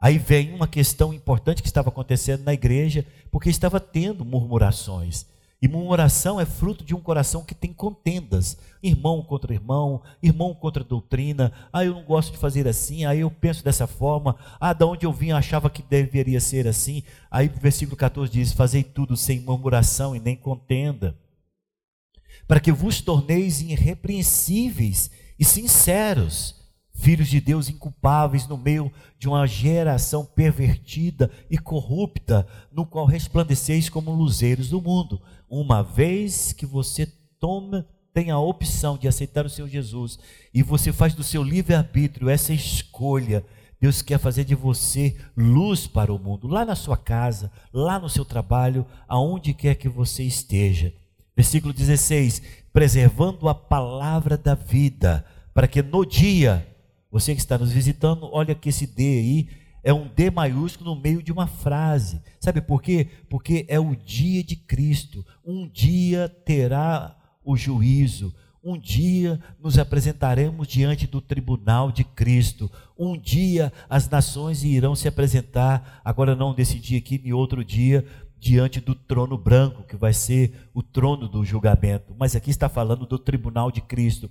Aí 0.00 0.16
vem 0.16 0.54
uma 0.54 0.66
questão 0.66 1.12
importante 1.12 1.60
que 1.60 1.68
estava 1.68 1.90
acontecendo 1.90 2.42
na 2.42 2.54
igreja, 2.54 3.04
porque 3.30 3.50
estava 3.50 3.78
tendo 3.78 4.24
murmurações. 4.24 5.26
E 5.62 5.68
murmuração 5.68 6.40
é 6.40 6.46
fruto 6.46 6.82
de 6.82 6.94
um 6.94 7.00
coração 7.00 7.44
que 7.44 7.54
tem 7.54 7.70
contendas, 7.70 8.56
irmão 8.82 9.22
contra 9.22 9.52
irmão, 9.52 10.02
irmão 10.22 10.54
contra 10.54 10.82
doutrina. 10.82 11.52
Ah, 11.70 11.84
eu 11.84 11.92
não 11.92 12.02
gosto 12.02 12.32
de 12.32 12.38
fazer 12.38 12.66
assim, 12.66 13.04
aí 13.04 13.20
eu 13.20 13.30
penso 13.30 13.62
dessa 13.62 13.86
forma. 13.86 14.36
Ah, 14.58 14.72
da 14.72 14.86
onde 14.86 15.04
eu 15.04 15.12
vim 15.12 15.32
achava 15.32 15.68
que 15.68 15.82
deveria 15.82 16.40
ser 16.40 16.66
assim. 16.66 17.02
Aí 17.30 17.48
o 17.48 17.60
versículo 17.60 17.94
14 17.94 18.32
diz: 18.32 18.52
Fazei 18.52 18.82
tudo 18.82 19.18
sem 19.18 19.40
murmuração 19.40 20.16
e 20.16 20.20
nem 20.20 20.34
contenda, 20.34 21.14
para 22.48 22.58
que 22.58 22.72
vos 22.72 23.02
torneis 23.02 23.60
irrepreensíveis 23.60 25.10
e 25.38 25.44
sinceros 25.44 26.58
filhos 27.00 27.28
de 27.28 27.40
Deus 27.40 27.68
inculpáveis 27.68 28.46
no 28.46 28.58
meio 28.58 28.92
de 29.18 29.26
uma 29.26 29.46
geração 29.46 30.24
pervertida 30.24 31.30
e 31.50 31.56
corrupta, 31.56 32.46
no 32.70 32.84
qual 32.84 33.06
resplandeceis 33.06 33.88
como 33.88 34.12
luzeiros 34.12 34.68
do 34.68 34.82
mundo. 34.82 35.20
Uma 35.50 35.82
vez 35.82 36.52
que 36.52 36.64
você 36.64 37.12
toma, 37.40 37.84
tem 38.14 38.30
a 38.30 38.38
opção 38.38 38.96
de 38.96 39.08
aceitar 39.08 39.44
o 39.44 39.50
Senhor 39.50 39.66
Jesus 39.66 40.16
e 40.54 40.62
você 40.62 40.92
faz 40.92 41.12
do 41.12 41.24
seu 41.24 41.42
livre-arbítrio 41.42 42.30
essa 42.30 42.52
escolha, 42.52 43.44
Deus 43.80 44.00
quer 44.00 44.18
fazer 44.18 44.44
de 44.44 44.54
você 44.54 45.16
luz 45.36 45.88
para 45.88 46.14
o 46.14 46.18
mundo, 46.20 46.46
lá 46.46 46.64
na 46.64 46.76
sua 46.76 46.96
casa, 46.96 47.50
lá 47.72 47.98
no 47.98 48.08
seu 48.08 48.24
trabalho, 48.24 48.86
aonde 49.08 49.52
quer 49.52 49.74
que 49.74 49.88
você 49.88 50.22
esteja. 50.22 50.92
Versículo 51.34 51.72
16: 51.74 52.42
preservando 52.72 53.48
a 53.48 53.54
palavra 53.54 54.36
da 54.36 54.54
vida, 54.54 55.24
para 55.52 55.66
que 55.66 55.82
no 55.82 56.04
dia 56.06 56.64
você 57.10 57.34
que 57.34 57.40
está 57.40 57.58
nos 57.58 57.72
visitando, 57.72 58.28
olha 58.30 58.54
que 58.54 58.68
esse 58.68 58.86
D 58.86 59.02
aí 59.02 59.48
é 59.82 59.92
um 59.92 60.06
D 60.08 60.30
maiúsculo 60.30 60.94
no 60.94 61.00
meio 61.00 61.22
de 61.22 61.32
uma 61.32 61.46
frase. 61.46 62.20
Sabe 62.38 62.60
por 62.60 62.82
quê? 62.82 63.08
Porque 63.28 63.64
é 63.68 63.78
o 63.78 63.94
dia 63.94 64.42
de 64.42 64.56
Cristo. 64.56 65.24
Um 65.44 65.68
dia 65.68 66.28
terá 66.28 67.16
o 67.44 67.56
juízo. 67.56 68.34
Um 68.62 68.78
dia 68.78 69.40
nos 69.58 69.78
apresentaremos 69.78 70.68
diante 70.68 71.06
do 71.06 71.20
tribunal 71.20 71.90
de 71.90 72.04
Cristo. 72.04 72.70
Um 72.98 73.16
dia 73.16 73.72
as 73.88 74.08
nações 74.08 74.62
irão 74.62 74.94
se 74.94 75.08
apresentar, 75.08 76.00
agora 76.04 76.36
não 76.36 76.54
desse 76.54 76.78
dia 76.78 76.98
aqui, 76.98 77.18
nem 77.22 77.32
outro 77.32 77.64
dia, 77.64 78.04
diante 78.38 78.78
do 78.78 78.94
trono 78.94 79.38
branco, 79.38 79.82
que 79.82 79.96
vai 79.96 80.12
ser 80.12 80.68
o 80.74 80.82
trono 80.82 81.26
do 81.26 81.42
julgamento. 81.42 82.14
Mas 82.18 82.36
aqui 82.36 82.50
está 82.50 82.68
falando 82.68 83.06
do 83.06 83.18
tribunal 83.18 83.70
de 83.70 83.80
Cristo 83.80 84.30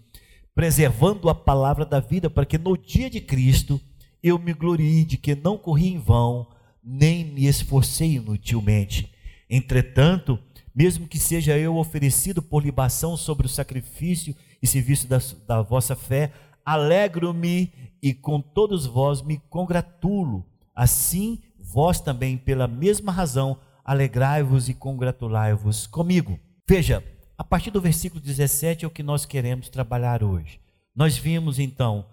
preservando 0.60 1.30
a 1.30 1.36
palavra 1.36 1.86
da 1.86 2.02
vida, 2.02 2.30
para 2.30 2.46
que 2.46 2.58
no 2.58 2.78
dia 2.78 3.10
de 3.10 3.22
Cristo 3.22 3.80
eu 4.22 4.38
me 4.38 4.54
glorie 4.54 5.06
de 5.06 5.18
que 5.18 5.36
não 5.36 5.58
corri 5.58 5.90
em 5.90 5.98
vão, 5.98 6.48
nem 6.84 7.26
me 7.26 7.46
esforcei 7.46 8.14
inutilmente. 8.14 9.12
Entretanto, 9.50 10.40
mesmo 10.74 11.08
que 11.08 11.20
seja 11.20 11.58
eu 11.58 11.76
oferecido 11.78 12.42
por 12.42 12.64
libação 12.64 13.18
sobre 13.18 13.46
o 13.46 13.50
sacrifício 13.50 14.36
e 14.62 14.68
serviço 14.68 15.08
da, 15.08 15.20
da 15.48 15.62
vossa 15.62 15.96
fé, 15.96 16.32
alegro-me 16.66 17.72
e 18.02 18.14
com 18.14 18.40
todos 18.40 18.86
vós 18.86 19.22
me 19.22 19.42
congratulo. 19.50 20.46
Assim, 20.76 21.40
vós 21.60 22.00
também, 22.00 22.38
pela 22.38 22.68
mesma 22.68 23.12
razão, 23.12 23.60
alegrai-vos 23.84 24.70
e 24.70 24.74
congratulai-vos 24.74 25.88
comigo. 25.88 26.40
Veja, 26.68 27.04
a 27.38 27.44
partir 27.44 27.72
do 27.72 27.82
versículo 27.82 28.22
17 28.22 28.86
é 28.86 28.88
o 28.88 28.92
que 28.92 29.02
nós 29.02 29.26
queremos 29.26 29.70
trabalhar 29.70 30.24
hoje. 30.24 30.60
Nós 30.96 31.18
vimos 31.18 31.58
então, 31.58 32.06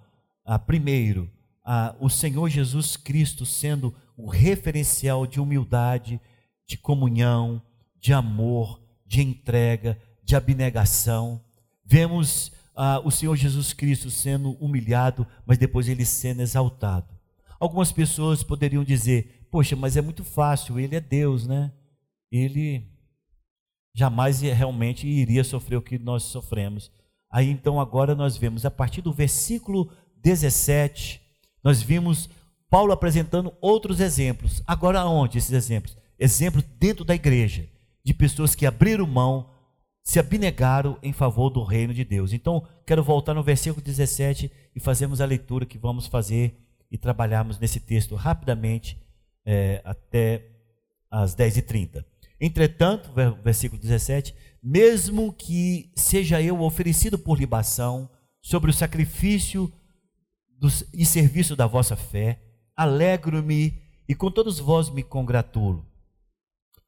primeiro, 0.66 1.30
ah, 1.68 1.96
o 1.98 2.08
Senhor 2.08 2.48
Jesus 2.48 2.96
Cristo 2.96 3.44
sendo 3.44 3.92
o 4.16 4.28
referencial 4.28 5.26
de 5.26 5.40
humildade, 5.40 6.20
de 6.64 6.78
comunhão, 6.78 7.60
de 8.00 8.12
amor, 8.12 8.80
de 9.04 9.20
entrega, 9.20 9.98
de 10.22 10.36
abnegação. 10.36 11.42
Vemos 11.84 12.52
ah, 12.76 13.00
o 13.04 13.10
Senhor 13.10 13.34
Jesus 13.34 13.72
Cristo 13.72 14.10
sendo 14.12 14.52
humilhado, 14.52 15.26
mas 15.44 15.58
depois 15.58 15.88
ele 15.88 16.06
sendo 16.06 16.40
exaltado. 16.40 17.08
Algumas 17.58 17.90
pessoas 17.90 18.44
poderiam 18.44 18.84
dizer: 18.84 19.48
Poxa, 19.50 19.74
mas 19.74 19.96
é 19.96 20.00
muito 20.00 20.22
fácil, 20.22 20.78
ele 20.78 20.94
é 20.94 21.00
Deus, 21.00 21.48
né? 21.48 21.72
Ele 22.30 22.86
jamais 23.92 24.40
realmente 24.40 25.06
iria 25.06 25.42
sofrer 25.42 25.76
o 25.76 25.82
que 25.82 25.98
nós 25.98 26.22
sofremos. 26.22 26.92
Aí 27.28 27.50
então 27.50 27.80
agora 27.80 28.14
nós 28.14 28.36
vemos 28.36 28.64
a 28.64 28.70
partir 28.70 29.02
do 29.02 29.12
versículo 29.12 29.90
17, 30.22 31.25
nós 31.66 31.82
vimos 31.82 32.30
Paulo 32.70 32.92
apresentando 32.92 33.52
outros 33.60 33.98
exemplos. 33.98 34.62
Agora 34.64 35.04
onde 35.04 35.38
esses 35.38 35.50
exemplos? 35.50 35.96
Exemplos 36.16 36.64
dentro 36.78 37.04
da 37.04 37.12
igreja, 37.12 37.68
de 38.04 38.14
pessoas 38.14 38.54
que 38.54 38.64
abriram 38.64 39.04
mão, 39.04 39.50
se 40.00 40.20
abnegaram 40.20 40.96
em 41.02 41.12
favor 41.12 41.50
do 41.50 41.64
reino 41.64 41.92
de 41.92 42.04
Deus. 42.04 42.32
Então, 42.32 42.64
quero 42.86 43.02
voltar 43.02 43.34
no 43.34 43.42
versículo 43.42 43.84
17 43.84 44.48
e 44.76 44.78
fazermos 44.78 45.20
a 45.20 45.26
leitura 45.26 45.66
que 45.66 45.76
vamos 45.76 46.06
fazer 46.06 46.56
e 46.88 46.96
trabalharmos 46.96 47.58
nesse 47.58 47.80
texto 47.80 48.14
rapidamente 48.14 48.96
é, 49.44 49.82
até 49.84 50.48
as 51.10 51.34
10h30. 51.34 52.04
Entretanto, 52.40 53.10
versículo 53.42 53.82
17: 53.82 54.32
mesmo 54.62 55.32
que 55.32 55.90
seja 55.96 56.40
eu 56.40 56.62
oferecido 56.62 57.18
por 57.18 57.36
libação 57.36 58.08
sobre 58.40 58.70
o 58.70 58.72
sacrifício 58.74 59.68
do, 60.58 60.70
serviço 60.70 61.54
da 61.54 61.66
vossa 61.66 61.96
fé, 61.96 62.40
alegro-me 62.76 63.80
e 64.08 64.14
com 64.14 64.30
todos 64.30 64.58
vós 64.58 64.90
me 64.90 65.02
congratulo. 65.02 65.84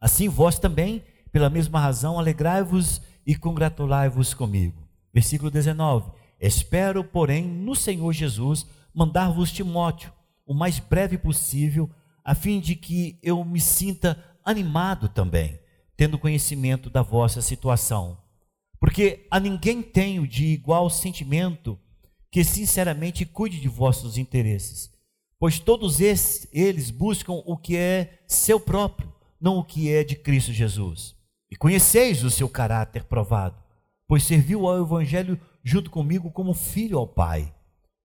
Assim 0.01 0.29
vós 0.29 0.59
também, 0.59 1.03
pela 1.33 1.51
mesma 1.51 1.81
razão, 1.81 2.19
alegrai-vos 2.19 3.03
e 3.27 3.35
congratulai-vos 3.35 4.33
comigo. 4.35 4.89
Versículo 5.13 5.51
19: 5.51 6.13
Espero, 6.41 7.03
porém, 7.03 7.45
no 7.45 7.75
Senhor 7.75 8.13
Jesus 8.13 8.67
mandar-vos 8.95 9.53
Timóteo 9.53 10.13
o 10.47 10.55
mais 10.55 10.79
breve 10.79 11.19
possível, 11.19 11.91
a 12.25 12.35
fim 12.35 12.59
de 12.59 12.75
que 12.75 13.19
eu 13.23 13.45
me 13.45 13.61
sinta 13.61 14.23
animado 14.43 15.09
também, 15.09 15.61
tendo 15.95 16.19
conhecimento 16.19 16.89
da 16.89 17.03
vossa 17.03 17.43
situação. 17.43 18.17
Porque 18.81 19.27
a 19.31 19.39
ninguém 19.39 19.83
tenho 19.83 20.27
de 20.27 20.47
igual 20.47 20.89
sentimento 20.89 21.79
que 22.31 22.45
sinceramente 22.45 23.25
cuide 23.25 23.61
de 23.61 23.69
vossos 23.69 24.19
interesses, 24.19 24.91
pois 25.39 25.59
todos 25.59 26.01
esses, 26.01 26.47
eles 26.53 26.91
buscam 26.91 27.33
o 27.45 27.57
que 27.57 27.77
é 27.77 28.21
seu 28.27 28.61
próprio, 28.61 29.13
não 29.41 29.59
o 29.59 29.65
que 29.65 29.91
é 29.91 30.05
de 30.05 30.17
Cristo 30.17 30.53
Jesus. 30.53 31.17
E 31.51 31.57
conheceis 31.57 32.23
o 32.25 32.31
seu 32.31 32.49
caráter 32.49 33.05
provado, 33.05 33.57
pois 34.07 34.23
serviu 34.25 34.67
ao 34.67 34.83
Evangelho 34.83 35.41
junto 35.65 35.91
comigo 35.91 36.31
como 36.31 36.53
filho 36.53 36.99
ao 36.99 37.07
Pai. 37.07 37.55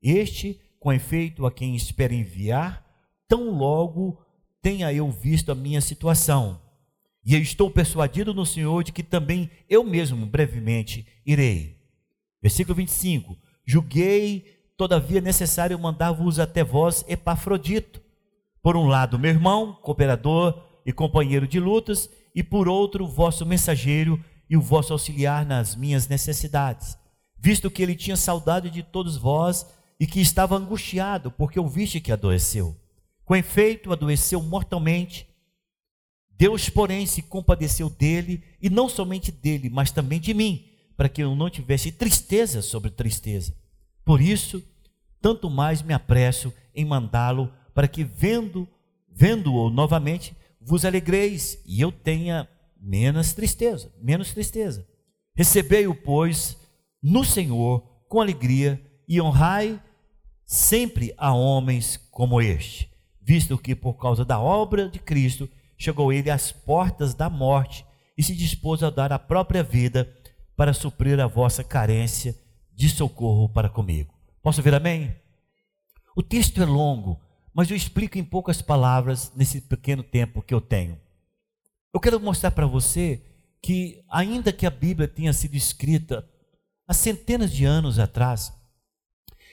Este, 0.01 0.59
com 0.79 0.91
efeito, 0.93 1.45
a 1.45 1.51
quem 1.51 1.75
espera 1.75 2.13
enviar, 2.13 2.85
tão 3.27 3.49
logo 3.49 4.17
tenha 4.61 4.93
eu 4.93 5.09
visto 5.11 5.51
a 5.51 5.55
minha 5.55 5.81
situação. 5.81 6.61
E 7.25 7.35
eu 7.35 7.41
estou 7.41 7.69
persuadido 7.69 8.33
no 8.33 8.45
Senhor 8.45 8.83
de 8.83 8.91
que 8.91 9.03
também 9.03 9.49
eu 9.69 9.83
mesmo 9.83 10.25
brevemente 10.25 11.07
irei. 11.25 11.81
Versículo 12.41 12.75
25: 12.75 13.37
Julguei, 13.65 14.59
todavia, 14.75 15.21
necessário 15.21 15.77
mandar-vos 15.79 16.39
até 16.39 16.63
vós 16.63 17.05
Epafrodito. 17.07 18.01
Por 18.61 18.75
um 18.75 18.87
lado, 18.87 19.19
meu 19.19 19.31
irmão, 19.31 19.73
cooperador 19.81 20.61
e 20.85 20.91
companheiro 20.91 21.47
de 21.47 21.59
lutas, 21.59 22.09
e 22.35 22.41
por 22.43 22.67
outro, 22.67 23.07
vosso 23.07 23.45
mensageiro 23.45 24.23
e 24.49 24.57
o 24.57 24.61
vosso 24.61 24.93
auxiliar 24.93 25.45
nas 25.45 25.75
minhas 25.75 26.07
necessidades, 26.07 26.97
visto 27.37 27.71
que 27.71 27.81
ele 27.81 27.95
tinha 27.95 28.17
saudade 28.17 28.69
de 28.69 28.83
todos 28.83 29.17
vós 29.17 29.65
e 29.99 30.05
que 30.05 30.19
estava 30.19 30.55
angustiado, 30.55 31.31
porque 31.31 31.59
ouviste 31.59 31.99
que 31.99 32.11
adoeceu. 32.11 32.75
Com 33.23 33.35
efeito, 33.35 33.93
adoeceu 33.93 34.41
mortalmente. 34.41 35.27
Deus, 36.31 36.69
porém, 36.69 37.05
se 37.05 37.21
compadeceu 37.21 37.89
dele, 37.89 38.43
e 38.61 38.69
não 38.69 38.89
somente 38.89 39.31
dele, 39.31 39.69
mas 39.69 39.91
também 39.91 40.19
de 40.19 40.33
mim, 40.33 40.65
para 40.95 41.09
que 41.09 41.23
eu 41.23 41.35
não 41.35 41.49
tivesse 41.49 41.91
tristeza 41.91 42.61
sobre 42.61 42.89
tristeza. 42.89 43.53
Por 44.05 44.21
isso, 44.21 44.63
tanto 45.21 45.49
mais 45.49 45.81
me 45.81 45.93
apresso 45.93 46.53
em 46.75 46.85
mandá-lo, 46.85 47.51
para 47.73 47.87
que, 47.87 48.03
vendo 48.03 48.67
vendo-o 49.15 49.69
novamente, 49.69 50.35
vos 50.59 50.85
alegreis, 50.85 51.61
e 51.65 51.81
eu 51.81 51.91
tenha 51.91 52.47
menos 52.79 53.33
tristeza, 53.33 53.91
menos 54.01 54.33
tristeza. 54.33 54.85
Recebei-o, 55.35 55.93
pois, 55.93 56.57
no 57.01 57.23
Senhor 57.23 57.81
com 58.09 58.21
alegria 58.21 58.81
e 59.07 59.21
honrai 59.21 59.81
sempre 60.45 61.13
a 61.17 61.33
homens 61.33 61.97
como 62.11 62.41
este, 62.41 62.89
visto 63.21 63.57
que 63.57 63.75
por 63.75 63.93
causa 63.95 64.23
da 64.23 64.39
obra 64.39 64.89
de 64.89 64.99
Cristo 64.99 65.49
chegou 65.77 66.13
ele 66.13 66.29
às 66.29 66.51
portas 66.51 67.13
da 67.13 67.29
morte 67.29 67.85
e 68.17 68.23
se 68.23 68.35
dispôs 68.35 68.83
a 68.83 68.89
dar 68.89 69.11
a 69.11 69.19
própria 69.19 69.63
vida 69.63 70.13
para 70.55 70.73
suprir 70.73 71.19
a 71.19 71.27
vossa 71.27 71.63
carência 71.63 72.35
de 72.73 72.89
socorro 72.89 73.49
para 73.49 73.69
comigo. 73.69 74.13
Posso 74.41 74.61
ver 74.61 74.73
amém? 74.73 75.15
O 76.15 76.21
texto 76.21 76.61
é 76.61 76.65
longo, 76.65 77.19
mas 77.53 77.69
eu 77.69 77.77
explico 77.77 78.17
em 78.17 78.23
poucas 78.23 78.61
palavras 78.61 79.31
nesse 79.35 79.61
pequeno 79.61 80.03
tempo 80.03 80.41
que 80.41 80.53
eu 80.53 80.61
tenho. 80.61 80.99
Eu 81.93 81.99
quero 81.99 82.19
mostrar 82.19 82.51
para 82.51 82.65
você 82.65 83.21
que, 83.61 84.03
ainda 84.09 84.51
que 84.51 84.65
a 84.65 84.69
Bíblia 84.69 85.07
tenha 85.07 85.31
sido 85.33 85.55
escrita 85.55 86.27
há 86.87 86.93
centenas 86.93 87.51
de 87.51 87.65
anos 87.65 87.99
atrás, 87.99 88.51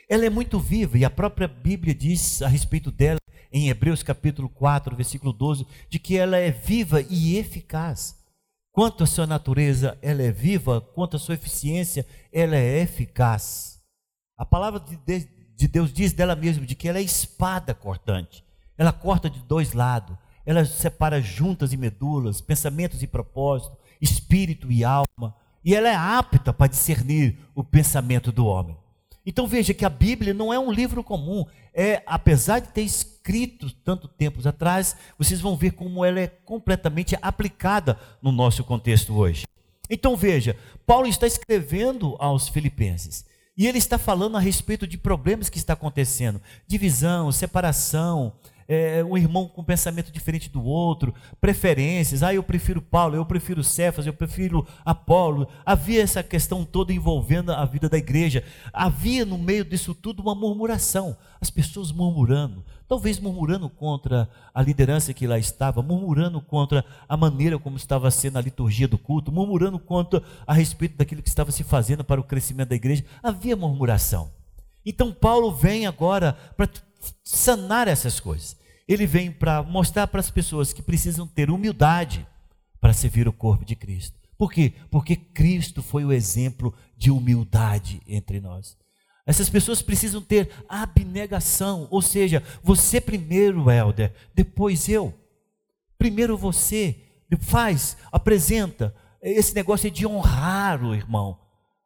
ela 0.09 0.27
é 0.27 0.31
muito 0.31 0.59
viva 0.59 0.99
e 0.99 1.05
a 1.05 1.11
própria 1.11 1.47
Bíblia 1.47 1.95
diz 1.95 2.43
a 2.43 2.49
respeito 2.49 2.91
dela 2.91 3.21
em 3.53 3.69
Hebreus 3.69 4.03
capítulo 4.03 4.49
4, 4.49 4.97
versículo 4.97 5.33
12, 5.33 5.67
de 5.89 5.99
que 5.99 6.17
ela 6.17 6.37
é 6.37 6.51
viva 6.51 7.01
e 7.03 7.37
eficaz. 7.37 8.20
Quanto 8.73 9.05
a 9.05 9.07
sua 9.07 9.27
natureza, 9.27 9.99
ela 10.01 10.23
é 10.23 10.31
viva, 10.31 10.81
quanto 10.81 11.17
a 11.17 11.19
sua 11.19 11.35
eficiência, 11.35 12.07
ela 12.33 12.57
é 12.57 12.81
eficaz. 12.81 13.81
A 14.37 14.47
palavra 14.47 14.81
de 15.57 15.69
Deus 15.69 15.93
diz 15.93 16.13
dela 16.13 16.37
mesma 16.37 16.65
de 16.65 16.75
que 16.75 16.89
ela 16.89 16.99
é 16.99 17.03
espada 17.03 17.75
cortante. 17.75 18.45
Ela 18.79 18.93
corta 18.93 19.29
de 19.29 19.41
dois 19.41 19.73
lados. 19.73 20.17
Ela 20.47 20.65
separa 20.65 21.21
juntas 21.21 21.73
e 21.73 21.77
medulas, 21.77 22.41
pensamentos 22.41 23.03
e 23.03 23.07
propósitos, 23.07 23.79
espírito 24.01 24.73
e 24.73 24.83
alma 24.83 25.35
e 25.65 25.75
ela 25.75 25.89
é 25.89 25.95
apta 25.95 26.53
para 26.53 26.69
discernir 26.69 27.39
o 27.55 27.63
pensamento 27.63 28.33
do 28.33 28.47
homem. 28.47 28.77
Então 29.25 29.47
veja 29.47 29.75
que 29.75 29.85
a 29.85 29.91
Bíblia 29.91 30.33
não 30.33 30.53
é 30.53 30.59
um 30.59 30.73
livro 30.73 31.05
comum, 31.05 31.45
é 31.75 32.03
apesar 32.07 32.61
de 32.61 32.69
ter 32.69 32.83
escrito 33.21 33.71
tanto 33.85 34.09
tempos 34.09 34.47
atrás, 34.47 34.97
vocês 35.19 35.41
vão 35.41 35.57
ver 35.57 35.73
como 35.73 36.05
ela 36.05 36.21
é 36.21 36.27
completamente 36.27 37.17
aplicada 37.21 37.99
no 38.23 38.33
nosso 38.33 38.65
contexto 38.65 39.15
hoje. 39.15 39.47
Então 39.91 40.17
veja, 40.17 40.57
Paulo 40.87 41.07
está 41.07 41.27
escrevendo 41.27 42.17
aos 42.19 42.49
filipenses 42.49 43.27
e 43.57 43.67
ele 43.67 43.79
está 43.79 43.99
falando 43.99 44.37
a 44.37 44.41
respeito 44.41 44.87
de 44.87 44.97
problemas 44.97 45.51
que 45.51 45.59
está 45.59 45.75
acontecendo, 45.75 46.41
divisão, 46.67 47.31
separação, 47.31 48.33
é, 48.71 49.03
um 49.03 49.19
irmão 49.19 49.49
com 49.49 49.65
pensamento 49.65 50.13
diferente 50.13 50.49
do 50.49 50.63
outro, 50.63 51.13
preferências, 51.41 52.23
ah, 52.23 52.33
eu 52.33 52.41
prefiro 52.41 52.81
Paulo, 52.81 53.17
eu 53.17 53.27
prefiro 53.27 53.65
Cefas, 53.65 54.07
eu 54.07 54.13
prefiro 54.13 54.65
Apolo. 54.85 55.49
Havia 55.67 56.01
essa 56.01 56.23
questão 56.23 56.65
toda 56.65 56.93
envolvendo 56.93 57.51
a 57.51 57.65
vida 57.65 57.89
da 57.89 57.99
igreja. 57.99 58.45
Havia 58.73 59.27
no 59.27 59.37
meio 59.37 59.65
disso 59.65 59.93
tudo 59.93 60.23
uma 60.23 60.37
murmuração, 60.37 61.17
as 61.41 61.51
pessoas 61.51 61.91
murmurando, 61.91 62.65
talvez 62.87 63.19
murmurando 63.19 63.69
contra 63.69 64.31
a 64.55 64.63
liderança 64.63 65.13
que 65.13 65.27
lá 65.27 65.37
estava, 65.37 65.83
murmurando 65.83 66.41
contra 66.41 66.85
a 67.09 67.17
maneira 67.17 67.59
como 67.59 67.77
estava 67.77 68.09
sendo 68.09 68.39
a 68.39 68.41
liturgia 68.41 68.87
do 68.87 68.97
culto, 68.97 69.33
murmurando 69.33 69.81
contra 69.81 70.23
a 70.47 70.55
respeito 70.55 70.97
daquilo 70.97 71.23
que 71.23 71.29
estava 71.29 71.51
se 71.51 71.65
fazendo 71.65 72.05
para 72.05 72.21
o 72.21 72.25
crescimento 72.25 72.69
da 72.69 72.77
igreja. 72.77 73.05
Havia 73.21 73.57
murmuração. 73.57 74.31
Então 74.87 75.13
Paulo 75.13 75.53
vem 75.53 75.87
agora 75.89 76.37
para 76.57 76.69
sanar 77.25 77.89
essas 77.89 78.21
coisas 78.21 78.61
ele 78.93 79.07
vem 79.07 79.31
para 79.31 79.63
mostrar 79.63 80.09
para 80.09 80.19
as 80.19 80.33
pessoas 80.33 80.73
que 80.73 80.83
precisam 80.83 81.25
ter 81.25 81.49
humildade 81.49 82.27
para 82.81 82.93
servir 82.93 83.29
o 83.29 83.33
corpo 83.33 83.65
de 83.65 83.77
Cristo. 83.77 84.19
Por 84.37 84.51
quê? 84.53 84.73
Porque 84.91 85.15
Cristo 85.15 85.81
foi 85.81 86.05
o 86.05 86.13
exemplo 86.13 86.75
de 86.97 87.09
humildade 87.09 88.03
entre 88.05 88.41
nós. 88.41 88.77
Essas 89.25 89.49
pessoas 89.49 89.81
precisam 89.81 90.21
ter 90.21 90.51
abnegação, 90.69 91.87
ou 91.89 92.03
seja, 92.03 92.43
você 92.65 93.01
primeiro, 93.01 93.71
Helder, 93.71 94.13
depois 94.35 94.89
eu. 94.89 95.15
Primeiro 95.97 96.37
você, 96.37 97.01
faz, 97.39 97.97
apresenta. 98.11 98.93
Esse 99.23 99.55
negócio 99.55 99.87
é 99.87 99.91
de 99.91 100.05
honrar 100.05 100.83
o 100.83 100.97
irmão. 100.97 101.39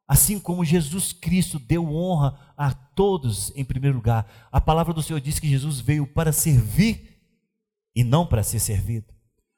Assim 0.07 0.39
como 0.39 0.65
Jesus 0.65 1.13
Cristo 1.13 1.59
deu 1.59 1.87
honra 1.87 2.39
a 2.57 2.73
todos 2.73 3.53
em 3.57 3.65
primeiro 3.65 3.97
lugar. 3.97 4.27
A 4.53 4.61
palavra 4.61 4.93
do 4.93 5.03
Senhor 5.03 5.21
diz 5.21 5.39
que 5.39 5.49
Jesus 5.49 5.81
veio 5.81 6.07
para 6.07 6.33
servir 6.33 7.19
e 7.97 8.05
não 8.05 8.27
para 8.27 8.43
ser 8.43 8.59
servido. 8.59 9.07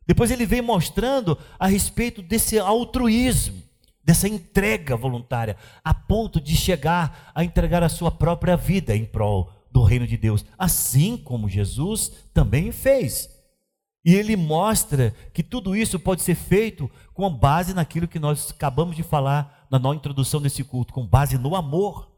Depois 0.07 0.31
ele 0.31 0.47
vem 0.47 0.63
mostrando 0.63 1.37
a 1.59 1.67
respeito 1.67 2.23
desse 2.23 2.59
altruísmo, 2.59 3.61
dessa 4.05 4.29
entrega 4.29 4.97
voluntária, 4.97 5.57
a 5.83 5.93
ponto 5.93 6.41
de 6.41 6.55
chegar 6.55 7.33
a 7.35 7.43
entregar 7.43 7.83
a 7.83 7.89
sua 7.89 8.11
própria 8.11 8.57
vida 8.57 8.95
em 8.95 9.05
prol 9.05 9.51
do 9.73 9.83
reino 9.83 10.07
de 10.07 10.17
Deus, 10.17 10.45
assim 10.57 11.17
como 11.17 11.49
Jesus 11.49 12.13
também 12.33 12.71
fez. 12.71 13.29
E 14.05 14.15
ele 14.15 14.37
mostra 14.37 15.13
que 15.35 15.43
tudo 15.43 15.75
isso 15.75 15.99
pode 15.99 16.23
ser 16.23 16.37
feito 16.37 16.89
com 17.13 17.29
base 17.29 17.75
naquilo 17.75 18.07
que 18.07 18.21
nós 18.21 18.53
acabamos 18.53 18.95
de 18.95 19.03
falar 19.03 19.56
na 19.71 19.79
nossa 19.79 19.97
introdução 19.97 20.41
desse 20.41 20.63
culto, 20.65 20.93
com 20.93 21.07
base 21.07 21.39
no 21.39 21.55
amor. 21.55 22.11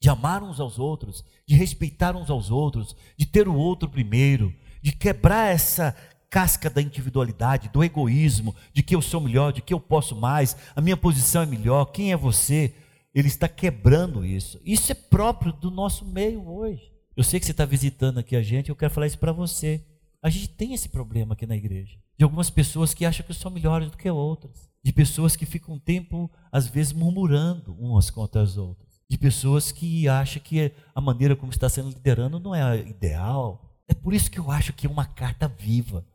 De 0.00 0.08
amar 0.08 0.42
uns 0.42 0.58
aos 0.58 0.78
outros, 0.78 1.22
de 1.46 1.54
respeitar 1.54 2.16
uns 2.16 2.30
aos 2.30 2.50
outros, 2.50 2.96
de 3.18 3.26
ter 3.26 3.46
o 3.46 3.54
outro 3.54 3.86
primeiro, 3.86 4.54
de 4.80 4.92
quebrar 4.92 5.52
essa 5.52 5.94
casca 6.30 6.70
da 6.70 6.80
individualidade, 6.80 7.68
do 7.68 7.84
egoísmo, 7.84 8.54
de 8.72 8.82
que 8.82 8.94
eu 8.94 9.02
sou 9.02 9.20
melhor, 9.20 9.52
de 9.52 9.60
que 9.60 9.74
eu 9.74 9.80
posso 9.80 10.14
mais, 10.16 10.56
a 10.74 10.80
minha 10.80 10.96
posição 10.96 11.42
é 11.42 11.46
melhor, 11.46 11.86
quem 11.86 12.12
é 12.12 12.16
você? 12.16 12.72
Ele 13.14 13.28
está 13.28 13.48
quebrando 13.48 14.24
isso. 14.24 14.60
Isso 14.64 14.92
é 14.92 14.94
próprio 14.94 15.52
do 15.52 15.70
nosso 15.70 16.04
meio 16.04 16.48
hoje. 16.48 16.90
Eu 17.16 17.24
sei 17.24 17.40
que 17.40 17.44
você 17.44 17.50
está 17.50 17.64
visitando 17.64 18.18
aqui 18.18 18.36
a 18.36 18.42
gente, 18.42 18.70
eu 18.70 18.76
quero 18.76 18.94
falar 18.94 19.08
isso 19.08 19.18
para 19.18 19.32
você. 19.32 19.84
A 20.22 20.30
gente 20.30 20.48
tem 20.48 20.72
esse 20.72 20.88
problema 20.88 21.34
aqui 21.34 21.46
na 21.46 21.56
igreja. 21.56 21.98
De 22.16 22.22
algumas 22.22 22.48
pessoas 22.48 22.94
que 22.94 23.04
acham 23.04 23.26
que 23.26 23.34
são 23.34 23.50
melhores 23.50 23.90
do 23.90 23.96
que 23.96 24.08
outras. 24.08 24.69
De 24.82 24.92
pessoas 24.92 25.36
que 25.36 25.44
ficam 25.44 25.78
tempo, 25.78 26.30
às 26.50 26.66
vezes, 26.66 26.92
murmurando 26.92 27.74
umas 27.78 28.10
contra 28.10 28.42
as 28.42 28.56
outras. 28.56 29.00
De 29.08 29.18
pessoas 29.18 29.72
que 29.72 30.08
acham 30.08 30.42
que 30.42 30.72
a 30.94 31.00
maneira 31.00 31.36
como 31.36 31.52
está 31.52 31.68
sendo 31.68 31.88
liderando 31.88 32.38
não 32.40 32.54
é 32.54 32.62
a 32.62 32.76
ideal. 32.76 33.76
É 33.88 33.94
por 33.94 34.14
isso 34.14 34.30
que 34.30 34.38
eu 34.38 34.50
acho 34.50 34.72
que 34.72 34.86
é 34.86 34.90
uma 34.90 35.04
carta 35.04 35.48
viva, 35.48 36.06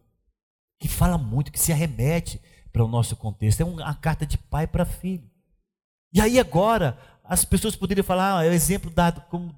que 0.79 0.87
fala 0.87 1.17
muito, 1.17 1.51
que 1.51 1.59
se 1.59 1.71
arremete 1.71 2.39
para 2.71 2.83
o 2.83 2.87
nosso 2.87 3.15
contexto. 3.15 3.61
É 3.61 3.65
uma 3.65 3.93
carta 3.95 4.25
de 4.25 4.37
pai 4.37 4.65
para 4.65 4.85
filho. 4.85 5.29
E 6.13 6.21
aí 6.21 6.39
agora, 6.39 6.97
as 7.23 7.43
pessoas 7.43 7.75
poderiam 7.75 8.03
falar, 8.03 8.39
ah, 8.39 8.45
é 8.45 8.49
o 8.49 8.53
exemplo 8.53 8.89
dado 8.89 9.21
como 9.29 9.53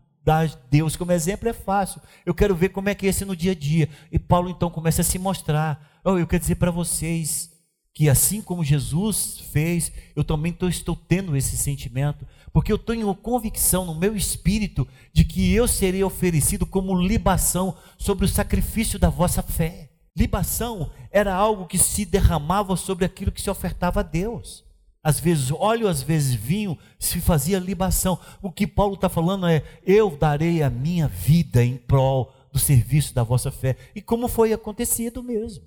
Deus 0.70 0.96
como 0.96 1.12
exemplo 1.12 1.48
é 1.48 1.54
fácil. 1.54 2.02
Eu 2.26 2.34
quero 2.34 2.56
ver 2.56 2.70
como 2.70 2.90
é 2.90 2.96
que 2.96 3.06
é 3.06 3.10
esse 3.10 3.24
no 3.24 3.36
dia 3.36 3.54
a 3.54 3.56
dia. 3.56 3.90
E 4.12 4.20
Paulo 4.20 4.50
então 4.50 4.70
começa 4.70 5.02
a 5.02 5.06
se 5.06 5.18
mostrar. 5.18 6.00
Oh, 6.04 6.18
eu 6.18 6.28
quero 6.28 6.42
dizer 6.42 6.56
para 6.56 6.72
vocês 6.72 7.52
que 7.98 8.08
assim 8.08 8.44
como 8.44 8.64
Jesus 8.64 9.40
fez, 9.52 9.92
eu 10.16 10.24
também 10.24 10.54
tô, 10.54 10.68
estou 10.68 10.96
tendo 10.96 11.36
esse 11.36 11.58
sentimento, 11.58 12.28
porque 12.54 12.72
eu 12.72 12.78
tenho 12.78 13.12
convicção 13.16 13.86
no 13.86 13.96
meu 13.96 14.16
espírito 14.16 14.88
de 15.12 15.26
que 15.26 15.52
eu 15.52 15.68
serei 15.68 16.04
oferecido 16.04 16.64
como 16.64 16.94
libação 16.94 17.76
sobre 17.98 18.26
o 18.26 18.28
sacrifício 18.28 19.00
da 19.00 19.10
vossa 19.10 19.42
fé. 19.42 19.90
Libação 20.16 20.92
era 21.10 21.34
algo 21.34 21.66
que 21.66 21.80
se 21.80 22.06
derramava 22.06 22.76
sobre 22.76 23.04
aquilo 23.04 23.32
que 23.32 23.42
se 23.42 23.50
ofertava 23.50 24.02
a 24.02 24.04
Deus 24.04 24.64
às 25.04 25.20
vezes 25.20 25.52
óleo, 25.52 25.88
às 25.88 26.04
vezes 26.04 26.36
vinho, 26.36 26.78
se 27.00 27.20
fazia 27.20 27.60
libação. 27.60 28.20
O 28.42 28.52
que 28.52 28.68
Paulo 28.68 28.94
está 28.96 29.08
falando 29.08 29.48
é: 29.48 29.64
eu 29.86 30.16
darei 30.16 30.62
a 30.62 30.70
minha 30.70 31.08
vida 31.08 31.64
em 31.64 31.78
prol 31.78 32.32
do 32.52 32.60
serviço 32.60 33.16
da 33.16 33.24
vossa 33.24 33.50
fé. 33.50 33.76
E 33.96 34.02
como 34.02 34.28
foi 34.28 34.52
acontecido 34.52 35.24
mesmo. 35.24 35.64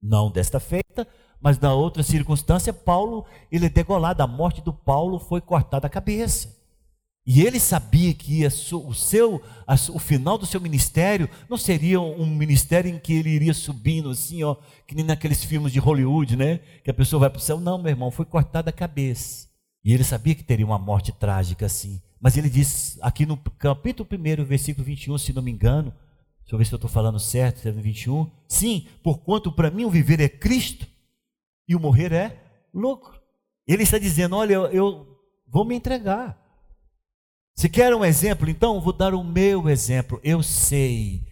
Não 0.00 0.30
desta 0.30 0.60
feita, 0.60 1.04
mas 1.44 1.58
na 1.58 1.74
outra 1.74 2.02
circunstância, 2.02 2.72
Paulo, 2.72 3.26
ele 3.52 3.66
é 3.66 3.68
degolado. 3.68 4.22
A 4.22 4.26
morte 4.26 4.62
do 4.62 4.72
Paulo 4.72 5.18
foi 5.18 5.42
cortada 5.42 5.86
a 5.86 5.90
cabeça. 5.90 6.56
E 7.26 7.42
ele 7.42 7.60
sabia 7.60 8.14
que 8.14 8.46
o 8.46 8.94
seu, 8.94 9.42
o 9.92 9.98
final 9.98 10.38
do 10.38 10.46
seu 10.46 10.58
ministério 10.58 11.28
não 11.46 11.58
seria 11.58 12.00
um 12.00 12.24
ministério 12.24 12.90
em 12.90 12.98
que 12.98 13.12
ele 13.12 13.28
iria 13.28 13.52
subindo 13.52 14.08
assim, 14.08 14.42
ó, 14.42 14.56
que 14.86 14.94
nem 14.94 15.04
naqueles 15.04 15.44
filmes 15.44 15.70
de 15.70 15.78
Hollywood, 15.78 16.34
né? 16.34 16.60
Que 16.82 16.90
a 16.90 16.94
pessoa 16.94 17.20
vai 17.20 17.28
para 17.28 17.38
o 17.38 17.42
céu. 17.42 17.60
Não, 17.60 17.76
meu 17.76 17.90
irmão, 17.90 18.10
foi 18.10 18.24
cortada 18.24 18.70
a 18.70 18.72
cabeça. 18.72 19.46
E 19.84 19.92
ele 19.92 20.02
sabia 20.02 20.34
que 20.34 20.42
teria 20.42 20.64
uma 20.64 20.78
morte 20.78 21.12
trágica 21.12 21.66
assim. 21.66 22.00
Mas 22.18 22.38
ele 22.38 22.48
diz 22.48 22.96
aqui 23.02 23.26
no 23.26 23.36
capítulo 23.36 24.08
1, 24.10 24.44
versículo 24.46 24.82
21, 24.82 25.18
se 25.18 25.34
não 25.34 25.42
me 25.42 25.50
engano, 25.50 25.92
deixa 26.40 26.54
eu 26.54 26.58
ver 26.58 26.64
se 26.64 26.72
eu 26.72 26.76
estou 26.76 26.88
falando 26.88 27.20
certo, 27.20 27.60
se 27.60 27.68
é 27.68 27.72
21. 27.72 28.30
Sim, 28.48 28.86
porquanto 29.02 29.52
para 29.52 29.70
mim 29.70 29.84
o 29.84 29.90
viver 29.90 30.20
é 30.20 30.28
Cristo 30.30 30.93
e 31.68 31.74
o 31.74 31.80
morrer 31.80 32.12
é 32.12 32.42
lucro. 32.72 33.20
Ele 33.66 33.82
está 33.82 33.98
dizendo: 33.98 34.36
olha, 34.36 34.54
eu, 34.54 35.06
vou 35.46 35.64
me 35.64 35.74
entregar. 35.74 36.38
Se 37.56 37.68
quer 37.68 37.94
um 37.94 38.04
exemplo, 38.04 38.50
então 38.50 38.80
vou 38.80 38.92
dar 38.92 39.14
o 39.14 39.22
meu 39.22 39.68
exemplo. 39.68 40.20
Eu 40.24 40.42
sei 40.42 41.24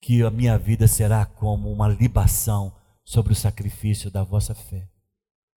que 0.00 0.22
a 0.22 0.30
minha 0.30 0.58
vida 0.58 0.88
será 0.88 1.26
como 1.26 1.70
uma 1.70 1.86
libação 1.86 2.74
sobre 3.04 3.32
o 3.32 3.36
sacrifício 3.36 4.10
da 4.10 4.24
vossa 4.24 4.54
fé. 4.54 4.88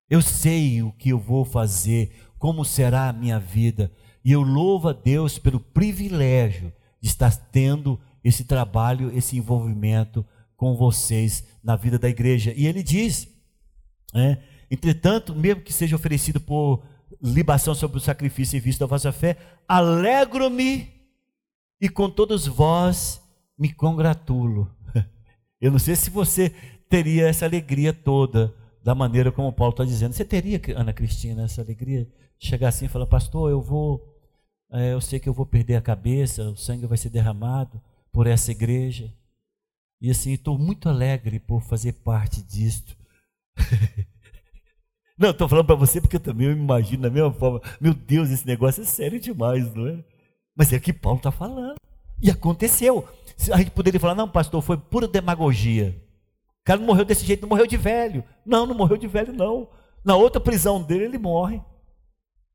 Eu 0.10 0.22
sei 0.22 0.82
o 0.82 0.92
que 0.92 1.10
eu 1.10 1.20
vou 1.20 1.46
fazer, 1.46 2.14
como 2.38 2.66
será 2.66 3.10
a 3.10 3.14
minha 3.14 3.40
vida, 3.40 3.92
e 4.26 4.32
eu 4.32 4.42
louvo 4.42 4.90
a 4.90 4.94
Deus 4.94 5.38
pelo 5.38 5.60
privilégio 5.60 6.74
de 7.02 7.08
estar 7.08 7.36
tendo 7.52 8.00
esse 8.24 8.44
trabalho, 8.46 9.16
esse 9.16 9.38
envolvimento 9.38 10.26
com 10.56 10.76
vocês 10.76 11.44
na 11.64 11.76
vida 11.76 12.00
da 12.00 12.10
igreja. 12.10 12.54
E 12.56 12.66
ele 12.66 12.82
diz, 12.82 13.28
né, 14.14 14.40
entretanto, 14.70 15.36
mesmo 15.36 15.62
que 15.62 15.74
seja 15.74 15.96
oferecido 15.96 16.40
por 16.40 16.84
libação 17.22 17.74
sobre 17.74 17.98
o 17.98 18.02
sacrifício 18.02 18.58
em 18.58 18.60
vista 18.60 18.86
da 18.86 18.90
vossa 18.90 19.12
fé, 19.12 19.38
alegro-me 19.68 20.92
e 21.80 21.90
com 21.90 22.10
todos 22.10 22.48
vós 22.48 23.22
me 23.58 23.72
congratulo. 23.72 24.70
Eu 25.60 25.72
não 25.72 25.80
sei 25.80 25.96
se 25.96 26.10
você 26.10 26.54
teria 26.90 27.28
essa 27.28 27.46
alegria 27.46 27.94
toda 27.94 28.54
da 28.84 28.94
maneira 28.94 29.32
como 29.32 29.54
Paulo 29.54 29.72
está 29.72 29.86
dizendo. 29.86 30.14
Você 30.14 30.26
teria, 30.26 30.62
Ana 30.76 30.92
Cristina, 30.92 31.44
essa 31.44 31.62
alegria 31.62 32.06
de 32.38 32.48
chegar 32.48 32.68
assim 32.68 32.86
e 32.86 32.90
falar, 32.90 33.08
pastor, 33.08 33.50
eu 33.50 33.62
vou, 33.62 34.06
é, 34.72 34.94
eu 34.94 35.00
sei 35.00 35.20
que 35.20 35.30
eu 35.30 35.34
vou 35.34 35.46
perder 35.46 35.76
a 35.76 35.82
cabeça, 35.82 36.50
o 36.50 36.58
sangue 36.58 36.86
vai 36.86 36.98
ser 36.98 37.10
derramado 37.10 37.82
por 38.12 38.28
essa 38.28 38.52
igreja. 38.52 39.12
E 40.02 40.12
assim, 40.12 40.34
estou 40.34 40.60
muito 40.60 40.90
alegre 40.90 41.40
por 41.40 41.62
fazer 41.62 41.94
parte 41.94 42.42
disto. 42.42 42.98
Não, 45.18 45.30
estou 45.30 45.48
falando 45.48 45.66
para 45.66 45.76
você 45.76 46.02
porque 46.02 46.16
eu 46.16 46.20
também 46.20 46.48
me 46.48 46.56
imagino 46.56 47.04
da 47.04 47.10
mesma 47.10 47.32
forma. 47.32 47.62
Meu 47.80 47.94
Deus, 47.94 48.30
esse 48.30 48.46
negócio 48.46 48.82
é 48.82 48.86
sério 48.86 49.20
demais, 49.20 49.74
não 49.74 49.88
é? 49.88 50.04
Mas 50.56 50.74
é 50.74 50.78
o 50.78 50.82
que 50.82 50.92
Paulo 50.92 51.18
está 51.18 51.32
falando. 51.32 51.76
E 52.22 52.30
aconteceu. 52.32 53.08
A 53.52 53.58
gente 53.58 53.72
poderia 53.72 54.00
falar, 54.00 54.16
não, 54.16 54.28
pastor, 54.28 54.62
foi 54.62 54.78
pura 54.78 55.08
demagogia. 55.08 55.96
O 56.62 56.66
cara 56.66 56.80
não 56.80 56.88
morreu 56.88 57.06
desse 57.06 57.26
jeito, 57.26 57.42
não 57.42 57.50
morreu 57.50 57.68
de 57.68 57.78
velho. 57.78 58.24
Não, 58.46 58.66
não 58.66 58.76
morreu 58.76 58.98
de 58.98 59.08
velho, 59.08 59.34
não. 59.34 59.68
Na 60.04 60.16
outra 60.16 60.42
prisão 60.42 60.82
dele, 60.82 61.06
ele 61.06 61.18
morre. 61.18 61.62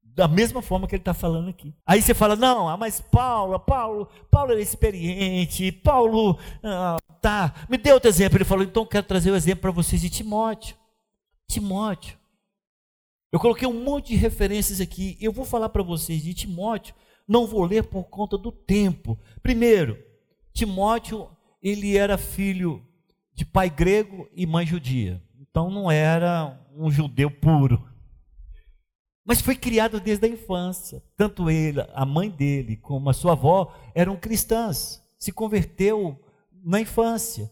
Da 0.02 0.26
mesma 0.26 0.61
forma 0.61 0.88
que 0.88 0.94
ele 0.94 1.02
está 1.02 1.14
falando 1.14 1.50
aqui. 1.50 1.74
Aí 1.87 2.02
você 2.02 2.12
fala, 2.12 2.34
não, 2.34 2.68
ah, 2.68 2.76
mas 2.76 3.00
Paulo, 3.00 3.58
Paulo, 3.61 4.08
Paulo 4.30 4.52
era 4.52 4.61
experiente, 4.61 5.70
Paulo, 5.70 6.38
ah, 6.64 6.96
tá. 7.20 7.54
Me 7.68 7.76
dê 7.76 7.92
outro 7.92 8.08
exemplo. 8.08 8.37
Ele 8.37 8.44
falou, 8.44 8.64
então 8.64 8.84
quero 8.84 9.06
trazer 9.06 9.30
o 9.30 9.34
um 9.34 9.37
exemplo 9.37 9.62
para 9.62 9.70
vocês 9.70 10.00
de 10.00 10.11
Timóteo. 10.11 10.74
Timóteo. 11.48 12.18
Eu 13.32 13.40
coloquei 13.40 13.66
um 13.66 13.82
monte 13.82 14.08
de 14.08 14.16
referências 14.16 14.80
aqui. 14.80 15.16
Eu 15.20 15.32
vou 15.32 15.44
falar 15.44 15.70
para 15.70 15.82
vocês 15.82 16.22
de 16.22 16.34
Timóteo. 16.34 16.94
Não 17.26 17.46
vou 17.46 17.64
ler 17.64 17.84
por 17.84 18.04
conta 18.04 18.38
do 18.38 18.52
tempo. 18.52 19.18
Primeiro, 19.42 19.98
Timóteo, 20.52 21.28
ele 21.62 21.96
era 21.96 22.16
filho 22.18 22.84
de 23.34 23.44
pai 23.44 23.70
grego 23.70 24.28
e 24.32 24.46
mãe 24.46 24.66
judia. 24.66 25.22
Então 25.40 25.70
não 25.70 25.90
era 25.90 26.58
um 26.76 26.90
judeu 26.90 27.30
puro. 27.30 27.87
Mas 29.24 29.40
foi 29.40 29.54
criado 29.54 30.00
desde 30.00 30.26
a 30.26 30.28
infância. 30.30 31.02
Tanto 31.16 31.50
ele, 31.50 31.84
a 31.92 32.06
mãe 32.06 32.30
dele, 32.30 32.76
como 32.76 33.11
a 33.11 33.12
sua 33.12 33.32
avó 33.32 33.74
eram 33.94 34.16
cristãs. 34.16 35.04
Se 35.18 35.32
converteu 35.32 36.18
na 36.64 36.80
infância. 36.80 37.50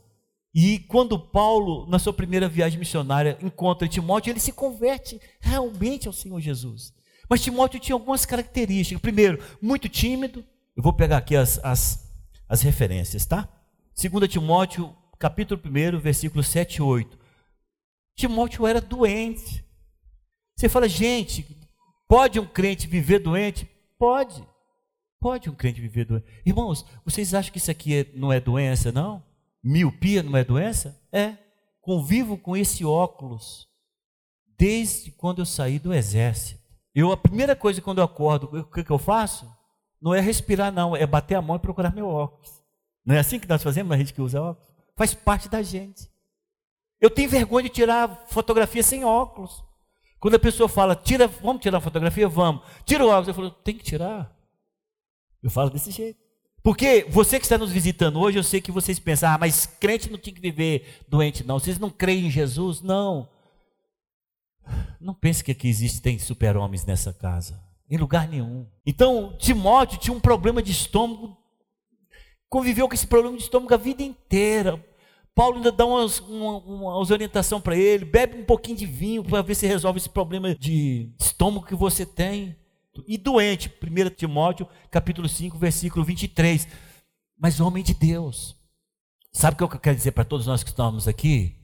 E 0.58 0.78
quando 0.78 1.18
Paulo, 1.18 1.86
na 1.86 1.98
sua 1.98 2.14
primeira 2.14 2.48
viagem 2.48 2.78
missionária, 2.78 3.36
encontra 3.42 3.86
Timóteo, 3.86 4.30
ele 4.30 4.40
se 4.40 4.52
converte 4.52 5.20
realmente 5.38 6.06
ao 6.06 6.14
Senhor 6.14 6.40
Jesus. 6.40 6.94
Mas 7.28 7.42
Timóteo 7.42 7.78
tinha 7.78 7.94
algumas 7.94 8.24
características. 8.24 9.02
Primeiro, 9.02 9.38
muito 9.60 9.86
tímido. 9.86 10.42
Eu 10.74 10.82
vou 10.82 10.94
pegar 10.94 11.18
aqui 11.18 11.36
as, 11.36 11.62
as, 11.62 12.10
as 12.48 12.62
referências, 12.62 13.26
tá? 13.26 13.46
2 14.00 14.32
Timóteo, 14.32 14.96
capítulo 15.18 15.60
1, 15.62 15.98
versículos 15.98 16.46
7 16.46 16.76
e 16.76 16.82
8. 16.82 17.18
Timóteo 18.16 18.66
era 18.66 18.80
doente. 18.80 19.62
Você 20.56 20.70
fala, 20.70 20.88
gente, 20.88 21.46
pode 22.08 22.40
um 22.40 22.46
crente 22.46 22.86
viver 22.86 23.18
doente? 23.18 23.68
Pode. 23.98 24.42
Pode 25.20 25.50
um 25.50 25.54
crente 25.54 25.82
viver 25.82 26.06
doente. 26.06 26.24
Irmãos, 26.46 26.86
vocês 27.04 27.34
acham 27.34 27.52
que 27.52 27.58
isso 27.58 27.70
aqui 27.70 27.94
é, 27.94 28.06
não 28.14 28.32
é 28.32 28.40
doença, 28.40 28.90
não? 28.90 29.22
Miopia 29.62 30.22
não 30.22 30.36
é 30.36 30.44
doença? 30.44 31.00
É. 31.12 31.36
Convivo 31.80 32.36
com 32.36 32.56
esse 32.56 32.84
óculos 32.84 33.68
desde 34.58 35.10
quando 35.12 35.40
eu 35.40 35.46
saí 35.46 35.78
do 35.78 35.92
exército. 35.92 36.60
Eu, 36.94 37.12
a 37.12 37.16
primeira 37.16 37.54
coisa 37.54 37.80
quando 37.82 37.98
eu 37.98 38.04
acordo, 38.04 38.46
o 38.58 38.64
que, 38.64 38.82
que 38.82 38.90
eu 38.90 38.98
faço? 38.98 39.46
Não 40.00 40.14
é 40.14 40.20
respirar, 40.20 40.72
não, 40.72 40.96
é 40.96 41.06
bater 41.06 41.34
a 41.34 41.42
mão 41.42 41.56
e 41.56 41.60
procurar 41.60 41.94
meu 41.94 42.08
óculos. 42.08 42.62
Não 43.04 43.14
é 43.14 43.18
assim 43.18 43.38
que 43.38 43.48
nós 43.48 43.62
fazemos, 43.62 43.92
a 43.92 43.98
gente 43.98 44.14
que 44.14 44.20
usa 44.22 44.40
óculos? 44.40 44.68
Faz 44.96 45.14
parte 45.14 45.48
da 45.48 45.62
gente. 45.62 46.10
Eu 47.00 47.10
tenho 47.10 47.28
vergonha 47.28 47.64
de 47.64 47.68
tirar 47.68 48.24
fotografia 48.28 48.82
sem 48.82 49.04
óculos. 49.04 49.62
Quando 50.18 50.34
a 50.34 50.40
pessoa 50.40 50.68
fala, 50.68 50.96
tira, 50.96 51.28
vamos 51.28 51.60
tirar 51.60 51.76
uma 51.76 51.82
fotografia? 51.82 52.26
Vamos. 52.26 52.62
Tira 52.84 53.04
o 53.04 53.08
óculos. 53.08 53.28
Eu 53.28 53.34
falo, 53.34 53.50
tem 53.50 53.76
que 53.76 53.84
tirar. 53.84 54.34
Eu 55.42 55.50
falo 55.50 55.70
desse 55.70 55.90
jeito. 55.90 56.25
Porque 56.66 57.06
você 57.08 57.38
que 57.38 57.44
está 57.44 57.56
nos 57.56 57.70
visitando 57.70 58.18
hoje, 58.18 58.40
eu 58.40 58.42
sei 58.42 58.60
que 58.60 58.72
vocês 58.72 58.98
pensam, 58.98 59.30
ah, 59.30 59.38
mas 59.38 59.66
crente 59.66 60.10
não 60.10 60.18
tinha 60.18 60.34
que 60.34 60.40
viver 60.40 60.98
doente, 61.06 61.46
não. 61.46 61.60
Vocês 61.60 61.78
não 61.78 61.88
creem 61.88 62.26
em 62.26 62.30
Jesus? 62.30 62.82
Não. 62.82 63.28
Não 65.00 65.14
pense 65.14 65.44
que 65.44 65.52
aqui 65.52 65.68
existem 65.68 66.18
super-homens 66.18 66.84
nessa 66.84 67.12
casa. 67.12 67.62
Em 67.88 67.96
lugar 67.96 68.26
nenhum. 68.26 68.66
Então, 68.84 69.36
Timóteo 69.38 69.96
tinha 69.96 70.12
um 70.12 70.18
problema 70.18 70.60
de 70.60 70.72
estômago, 70.72 71.38
conviveu 72.48 72.88
com 72.88 72.94
esse 72.94 73.06
problema 73.06 73.36
de 73.36 73.44
estômago 73.44 73.72
a 73.72 73.76
vida 73.76 74.02
inteira. 74.02 74.84
Paulo 75.36 75.58
ainda 75.58 75.70
dá 75.70 75.86
umas, 75.86 76.18
uma, 76.18 76.58
umas 76.58 77.12
orientação 77.12 77.60
para 77.60 77.76
ele, 77.76 78.04
bebe 78.04 78.40
um 78.40 78.44
pouquinho 78.44 78.76
de 78.76 78.86
vinho 78.86 79.22
para 79.22 79.40
ver 79.40 79.54
se 79.54 79.68
resolve 79.68 79.98
esse 79.98 80.10
problema 80.10 80.52
de 80.52 81.12
estômago 81.16 81.64
que 81.64 81.76
você 81.76 82.04
tem 82.04 82.56
e 83.06 83.18
doente. 83.18 83.68
1 83.68 84.10
Timóteo, 84.10 84.68
capítulo 84.90 85.28
5, 85.28 85.58
versículo 85.58 86.04
23. 86.04 86.66
Mas 87.38 87.60
homem 87.60 87.82
de 87.82 87.94
Deus. 87.94 88.56
Sabe 89.32 89.54
o 89.54 89.68
que 89.68 89.76
eu 89.76 89.80
quero 89.80 89.96
dizer 89.96 90.12
para 90.12 90.24
todos 90.24 90.46
nós 90.46 90.62
que 90.62 90.70
estamos 90.70 91.06
aqui? 91.06 91.56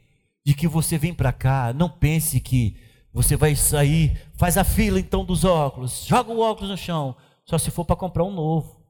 De 0.45 0.55
que 0.55 0.69
você 0.69 0.99
vem 0.99 1.15
para 1.15 1.33
cá, 1.33 1.73
não 1.73 1.89
pense 1.89 2.39
que 2.39 2.77
você 3.13 3.37
vai 3.37 3.55
sair, 3.55 4.21
faz 4.35 4.59
a 4.59 4.65
fila 4.65 4.99
então 4.99 5.25
dos 5.25 5.45
óculos, 5.45 6.05
joga 6.07 6.33
o 6.33 6.41
óculos 6.41 6.71
no 6.71 6.77
chão, 6.77 7.15
só 7.45 7.59
se 7.59 7.71
for 7.71 7.85
para 7.85 7.97
comprar 7.97 8.25
um 8.25 8.33
novo. 8.33 8.83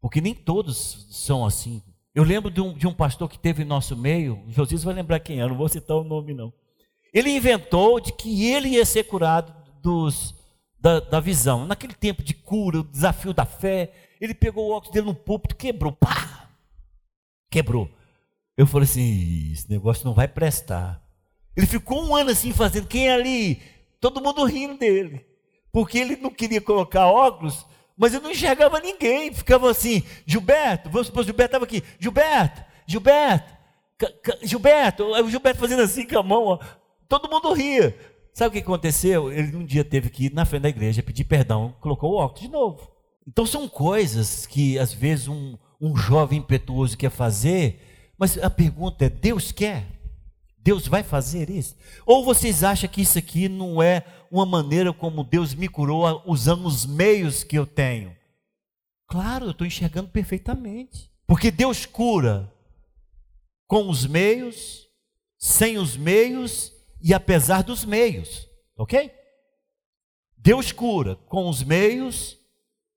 Porque 0.00 0.20
nem 0.20 0.34
todos 0.34 1.06
são 1.10 1.46
assim. 1.46 1.82
Eu 2.14 2.24
lembro 2.24 2.50
de 2.50 2.60
um, 2.60 2.72
de 2.72 2.86
um 2.86 2.92
pastor 2.92 3.28
que 3.28 3.38
teve 3.38 3.62
em 3.62 3.66
nosso 3.66 3.96
meio, 3.96 4.42
Josias 4.48 4.84
vai 4.84 4.94
lembrar 4.94 5.20
quem 5.20 5.40
é, 5.40 5.46
não 5.46 5.56
vou 5.56 5.68
citar 5.68 5.96
o 5.96 6.04
nome 6.04 6.34
não. 6.34 6.52
Ele 7.12 7.30
inventou 7.30 8.00
de 8.00 8.12
que 8.12 8.46
ele 8.46 8.70
ia 8.70 8.84
ser 8.84 9.04
curado 9.04 9.54
dos 9.80 10.34
da, 10.84 11.00
da 11.00 11.18
visão. 11.18 11.66
Naquele 11.66 11.94
tempo 11.94 12.22
de 12.22 12.34
cura, 12.34 12.80
o 12.80 12.84
desafio 12.84 13.32
da 13.32 13.46
fé, 13.46 13.90
ele 14.20 14.34
pegou 14.34 14.68
o 14.68 14.72
óculos 14.72 14.92
dele 14.92 15.06
no 15.06 15.14
púlpito, 15.14 15.56
quebrou, 15.56 15.92
pá! 15.92 16.50
Quebrou. 17.50 17.90
Eu 18.54 18.66
falei 18.66 18.84
assim: 18.86 19.50
esse 19.50 19.70
negócio 19.70 20.04
não 20.04 20.12
vai 20.12 20.28
prestar. 20.28 21.02
Ele 21.56 21.66
ficou 21.66 22.04
um 22.04 22.14
ano 22.14 22.30
assim 22.30 22.52
fazendo, 22.52 22.86
quem 22.86 23.08
é 23.08 23.14
ali? 23.14 23.62
Todo 23.98 24.20
mundo 24.20 24.44
rindo 24.44 24.76
dele. 24.76 25.24
Porque 25.72 25.98
ele 25.98 26.16
não 26.16 26.30
queria 26.30 26.60
colocar 26.60 27.06
óculos, 27.06 27.64
mas 27.96 28.12
eu 28.12 28.20
não 28.20 28.30
enxergava 28.30 28.78
ninguém. 28.78 29.32
Ficava 29.32 29.70
assim, 29.70 30.02
Gilberto, 30.26 30.90
vamos 30.90 31.06
supor, 31.06 31.24
Gilberto 31.24 31.48
estava 31.48 31.64
aqui, 31.64 31.82
Gilberto, 31.98 32.62
Gilberto, 32.86 33.52
Gilberto, 34.42 35.04
o 35.04 35.30
Gilberto 35.30 35.60
fazendo 35.60 35.82
assim 35.82 36.06
com 36.06 36.18
a 36.18 36.22
mão, 36.22 36.44
ó. 36.44 36.58
todo 37.08 37.30
mundo 37.30 37.54
ria. 37.54 37.96
Sabe 38.34 38.48
o 38.48 38.52
que 38.52 38.68
aconteceu? 38.68 39.32
Ele 39.32 39.56
um 39.56 39.64
dia 39.64 39.84
teve 39.84 40.10
que 40.10 40.26
ir 40.26 40.34
na 40.34 40.44
frente 40.44 40.62
da 40.62 40.68
igreja 40.68 41.04
pedir 41.04 41.22
perdão, 41.22 41.72
colocou 41.80 42.10
o 42.10 42.16
óculos 42.16 42.42
de 42.42 42.48
novo. 42.48 42.90
Então 43.26 43.46
são 43.46 43.68
coisas 43.68 44.44
que 44.44 44.76
às 44.76 44.92
vezes 44.92 45.28
um, 45.28 45.56
um 45.80 45.96
jovem 45.96 46.40
impetuoso 46.40 46.98
quer 46.98 47.10
fazer, 47.10 48.12
mas 48.18 48.36
a 48.36 48.50
pergunta 48.50 49.04
é: 49.04 49.08
Deus 49.08 49.52
quer? 49.52 49.86
Deus 50.58 50.88
vai 50.88 51.04
fazer 51.04 51.48
isso? 51.48 51.76
Ou 52.04 52.24
vocês 52.24 52.64
acham 52.64 52.90
que 52.90 53.02
isso 53.02 53.16
aqui 53.18 53.48
não 53.48 53.80
é 53.80 54.04
uma 54.32 54.44
maneira 54.44 54.92
como 54.92 55.22
Deus 55.22 55.54
me 55.54 55.68
curou 55.68 56.22
usando 56.26 56.66
os 56.66 56.84
meios 56.84 57.44
que 57.44 57.56
eu 57.56 57.66
tenho? 57.66 58.16
Claro, 59.06 59.46
eu 59.46 59.50
estou 59.52 59.66
enxergando 59.66 60.08
perfeitamente. 60.08 61.08
Porque 61.24 61.52
Deus 61.52 61.86
cura 61.86 62.52
com 63.68 63.88
os 63.88 64.06
meios, 64.06 64.88
sem 65.38 65.78
os 65.78 65.96
meios 65.96 66.73
e 67.04 67.12
apesar 67.12 67.62
dos 67.62 67.84
meios, 67.84 68.48
ok? 68.78 69.14
Deus 70.38 70.72
cura 70.72 71.16
com 71.28 71.50
os 71.50 71.62
meios, 71.62 72.38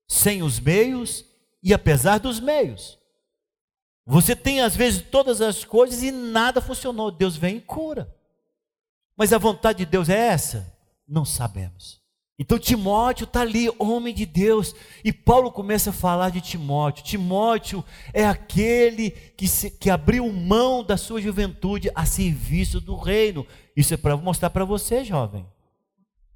sem 0.08 0.42
os 0.42 0.58
meios 0.58 1.26
e 1.62 1.74
apesar 1.74 2.16
dos 2.16 2.40
meios. 2.40 2.98
Você 4.06 4.34
tem 4.34 4.62
às 4.62 4.74
vezes 4.74 5.02
todas 5.02 5.42
as 5.42 5.62
coisas 5.62 6.02
e 6.02 6.10
nada 6.10 6.62
funcionou. 6.62 7.10
Deus 7.10 7.36
vem 7.36 7.58
e 7.58 7.60
cura. 7.60 8.10
Mas 9.14 9.30
a 9.34 9.36
vontade 9.36 9.80
de 9.80 9.86
Deus 9.86 10.08
é 10.08 10.28
essa? 10.28 10.74
Não 11.06 11.26
sabemos. 11.26 11.97
Então 12.38 12.56
Timóteo 12.56 13.24
está 13.24 13.40
ali, 13.40 13.68
homem 13.80 14.14
de 14.14 14.24
Deus, 14.24 14.72
e 15.04 15.12
Paulo 15.12 15.50
começa 15.50 15.90
a 15.90 15.92
falar 15.92 16.30
de 16.30 16.40
Timóteo. 16.40 17.02
Timóteo 17.02 17.84
é 18.12 18.24
aquele 18.24 19.10
que, 19.10 19.48
se, 19.48 19.70
que 19.70 19.90
abriu 19.90 20.32
mão 20.32 20.84
da 20.84 20.96
sua 20.96 21.20
juventude 21.20 21.90
a 21.96 22.06
serviço 22.06 22.80
do 22.80 22.96
reino. 22.96 23.44
Isso 23.76 23.92
é 23.92 23.96
para 23.96 24.16
mostrar 24.16 24.50
para 24.50 24.64
você, 24.64 25.04
jovem, 25.04 25.44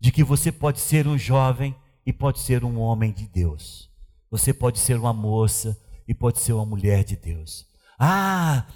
de 0.01 0.11
que 0.11 0.25
você 0.25 0.51
pode 0.51 0.81
ser 0.81 1.07
um 1.07 1.17
jovem 1.17 1.73
e 2.05 2.13
pode 2.13 2.41
ser 2.41 2.65
um 2.65 2.81
homem 2.81 3.13
de 3.13 3.29
Deus. 3.29 3.89
Você 4.29 4.53
pode 4.53 4.81
ser 4.81 4.99
uma 4.99 5.13
moça 5.13 5.81
e 6.09 6.13
pode 6.13 6.41
ser 6.41 6.53
uma 6.53 6.67
mulher 6.67 7.05
de 7.05 7.15
Deus. 7.15 7.65
Ah, 7.97 8.67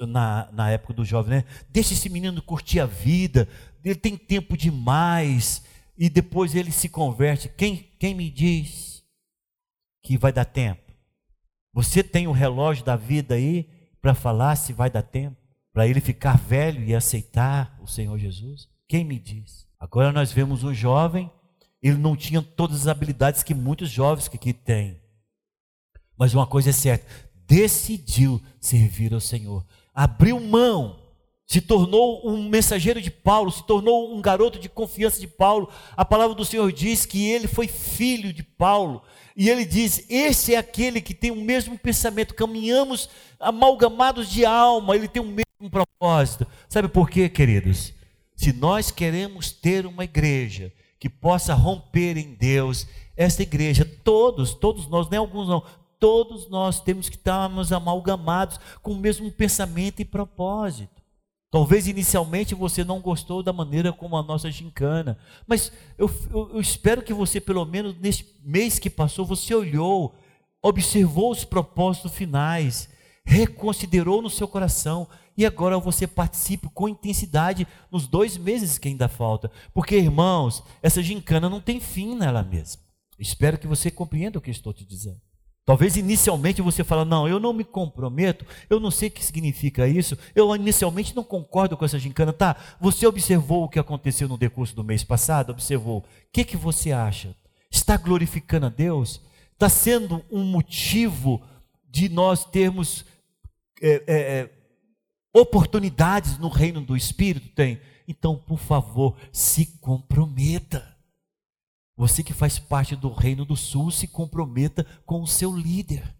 na, 0.00 0.48
na 0.50 0.70
época 0.70 0.94
do 0.94 1.04
jovem, 1.04 1.38
né? 1.38 1.44
Deixa 1.68 1.92
esse 1.92 2.08
menino 2.08 2.40
curtir 2.40 2.80
a 2.80 2.86
vida, 2.86 3.46
ele 3.84 3.94
tem 3.94 4.16
tempo 4.16 4.56
demais 4.56 5.62
e 5.96 6.08
depois 6.08 6.54
ele 6.54 6.72
se 6.72 6.88
converte. 6.88 7.48
Quem, 7.48 7.76
quem 7.98 8.14
me 8.14 8.30
diz 8.30 9.04
que 10.02 10.16
vai 10.16 10.32
dar 10.32 10.44
tempo? 10.44 10.92
Você 11.72 12.02
tem 12.02 12.26
o 12.26 12.32
relógio 12.32 12.84
da 12.84 12.96
vida 12.96 13.34
aí 13.34 13.68
para 14.00 14.14
falar 14.14 14.56
se 14.56 14.72
vai 14.72 14.90
dar 14.90 15.02
tempo? 15.02 15.36
Para 15.72 15.86
ele 15.86 16.00
ficar 16.00 16.36
velho 16.36 16.84
e 16.84 16.94
aceitar 16.94 17.78
o 17.80 17.86
Senhor 17.86 18.18
Jesus? 18.18 18.68
Quem 18.88 19.04
me 19.04 19.18
diz? 19.18 19.66
Agora 19.78 20.12
nós 20.12 20.30
vemos 20.30 20.62
um 20.62 20.74
jovem, 20.74 21.30
ele 21.82 21.96
não 21.96 22.14
tinha 22.14 22.42
todas 22.42 22.82
as 22.82 22.86
habilidades 22.86 23.42
que 23.42 23.54
muitos 23.54 23.88
jovens 23.90 24.28
que 24.28 24.36
aqui 24.36 24.52
têm. 24.52 25.00
Mas 26.16 26.34
uma 26.34 26.46
coisa 26.46 26.70
é 26.70 26.72
certa, 26.72 27.06
decidiu 27.46 28.40
servir 28.60 29.14
ao 29.14 29.20
Senhor. 29.20 29.66
Abriu 29.94 30.38
mão 30.38 31.01
se 31.52 31.60
tornou 31.60 32.26
um 32.26 32.48
mensageiro 32.48 32.98
de 32.98 33.10
Paulo, 33.10 33.50
se 33.50 33.62
tornou 33.66 34.16
um 34.16 34.22
garoto 34.22 34.58
de 34.58 34.70
confiança 34.70 35.20
de 35.20 35.26
Paulo. 35.26 35.68
A 35.94 36.02
palavra 36.02 36.34
do 36.34 36.46
Senhor 36.46 36.72
diz 36.72 37.04
que 37.04 37.28
ele 37.30 37.46
foi 37.46 37.68
filho 37.68 38.32
de 38.32 38.42
Paulo. 38.42 39.02
E 39.36 39.50
ele 39.50 39.66
diz: 39.66 40.06
Esse 40.08 40.54
é 40.54 40.56
aquele 40.56 41.02
que 41.02 41.12
tem 41.12 41.30
o 41.30 41.36
mesmo 41.36 41.78
pensamento, 41.78 42.34
caminhamos 42.34 43.10
amalgamados 43.38 44.30
de 44.30 44.46
alma, 44.46 44.96
ele 44.96 45.06
tem 45.06 45.20
o 45.20 45.26
mesmo 45.26 45.70
propósito. 45.70 46.46
Sabe 46.70 46.88
por 46.88 47.10
quê, 47.10 47.28
queridos? 47.28 47.92
Se 48.34 48.50
nós 48.54 48.90
queremos 48.90 49.52
ter 49.52 49.84
uma 49.84 50.04
igreja 50.04 50.72
que 50.98 51.10
possa 51.10 51.52
romper 51.52 52.16
em 52.16 52.32
Deus, 52.32 52.86
essa 53.14 53.42
igreja, 53.42 53.84
todos, 54.02 54.54
todos 54.54 54.88
nós, 54.88 55.06
nem 55.10 55.18
alguns 55.18 55.48
não, 55.48 55.62
todos 56.00 56.48
nós 56.48 56.80
temos 56.80 57.10
que 57.10 57.16
estarmos 57.16 57.74
amalgamados 57.74 58.58
com 58.80 58.92
o 58.92 58.98
mesmo 58.98 59.30
pensamento 59.30 60.00
e 60.00 60.04
propósito. 60.06 61.01
Talvez 61.52 61.86
inicialmente 61.86 62.54
você 62.54 62.82
não 62.82 62.98
gostou 62.98 63.42
da 63.42 63.52
maneira 63.52 63.92
como 63.92 64.16
a 64.16 64.22
nossa 64.22 64.50
gincana, 64.50 65.18
mas 65.46 65.70
eu, 65.98 66.10
eu, 66.30 66.50
eu, 66.54 66.60
espero 66.62 67.02
que 67.02 67.12
você, 67.12 67.42
pelo 67.42 67.66
menos 67.66 67.94
nesse 68.00 68.24
mês 68.42 68.78
que 68.78 68.88
passou, 68.88 69.26
você 69.26 69.54
olhou, 69.54 70.14
observou 70.62 71.30
os 71.30 71.44
propósitos 71.44 72.14
finais, 72.14 72.88
reconsiderou 73.22 74.22
no 74.22 74.30
seu 74.30 74.48
coração 74.48 75.06
e 75.36 75.44
agora 75.44 75.78
você 75.78 76.06
participe 76.06 76.70
com 76.72 76.88
intensidade 76.88 77.68
nos 77.90 78.06
dois 78.06 78.38
meses 78.38 78.78
que 78.78 78.88
ainda 78.88 79.06
falta, 79.06 79.50
porque 79.74 79.94
irmãos, 79.94 80.62
essa 80.82 81.02
gincana 81.02 81.50
não 81.50 81.60
tem 81.60 81.80
fim 81.80 82.14
nela 82.14 82.42
mesma. 82.42 82.80
Espero 83.18 83.58
que 83.58 83.66
você 83.66 83.90
compreenda 83.90 84.38
o 84.38 84.42
que 84.42 84.50
estou 84.50 84.72
te 84.72 84.86
dizendo. 84.86 85.20
Talvez 85.64 85.96
inicialmente 85.96 86.60
você 86.60 86.82
fala, 86.82 87.04
não, 87.04 87.28
eu 87.28 87.38
não 87.38 87.52
me 87.52 87.62
comprometo, 87.62 88.44
eu 88.68 88.80
não 88.80 88.90
sei 88.90 89.08
o 89.08 89.12
que 89.12 89.24
significa 89.24 89.86
isso, 89.86 90.18
eu 90.34 90.54
inicialmente 90.56 91.14
não 91.14 91.22
concordo 91.22 91.76
com 91.76 91.84
essa 91.84 92.00
gincana. 92.00 92.32
Tá, 92.32 92.56
você 92.80 93.06
observou 93.06 93.64
o 93.64 93.68
que 93.68 93.78
aconteceu 93.78 94.28
no 94.28 94.36
decurso 94.36 94.74
do 94.74 94.82
mês 94.82 95.04
passado? 95.04 95.50
Observou. 95.50 95.98
O 95.98 96.04
que, 96.32 96.44
que 96.44 96.56
você 96.56 96.90
acha? 96.90 97.36
Está 97.70 97.96
glorificando 97.96 98.66
a 98.66 98.68
Deus? 98.68 99.20
Está 99.52 99.68
sendo 99.68 100.24
um 100.32 100.42
motivo 100.42 101.40
de 101.88 102.08
nós 102.08 102.44
termos 102.44 103.04
é, 103.80 104.02
é, 104.06 104.16
é, 104.16 104.50
oportunidades 105.32 106.38
no 106.38 106.48
reino 106.48 106.80
do 106.80 106.96
Espírito? 106.96 107.48
Tem. 107.50 107.80
Então, 108.08 108.36
por 108.36 108.58
favor, 108.58 109.16
se 109.32 109.78
comprometa. 109.78 110.91
Você 111.96 112.22
que 112.22 112.32
faz 112.32 112.58
parte 112.58 112.96
do 112.96 113.12
Reino 113.12 113.44
do 113.44 113.56
Sul, 113.56 113.90
se 113.90 114.06
comprometa 114.06 114.86
com 115.04 115.22
o 115.22 115.26
seu 115.26 115.54
líder. 115.54 116.14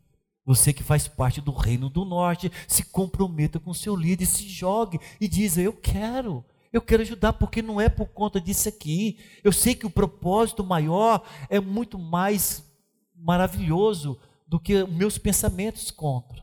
Você 0.45 0.73
que 0.73 0.83
faz 0.83 1.07
parte 1.07 1.41
do 1.41 1.53
Reino 1.53 1.89
do 1.89 2.05
Norte, 2.05 2.51
se 2.67 2.85
comprometa 2.85 3.61
com 3.61 3.71
o 3.71 3.75
seu 3.75 3.95
líder, 3.95 4.27
se 4.27 4.49
jogue 4.49 4.99
e 5.21 5.29
diz: 5.29 5.57
Eu 5.57 5.73
quero, 5.73 6.45
eu 6.73 6.83
quero 6.83 7.03
ajudar, 7.03 7.33
porque 7.35 7.63
não 7.63 7.81
é 7.81 7.89
por 7.89 8.09
conta 8.09 8.41
disso 8.41 8.69
aqui. 8.69 9.19
Eu 9.45 9.53
sei 9.53 9.75
que 9.75 9.87
o 9.87 9.91
propósito 9.91 10.65
maior 10.65 11.23
é 11.49 11.61
muito 11.61 11.99
mais 11.99 12.65
maravilhoso 13.15 14.19
do 14.47 14.59
que 14.59 14.85
meus 14.85 15.17
pensamentos 15.17 15.91
contra. 15.91 16.42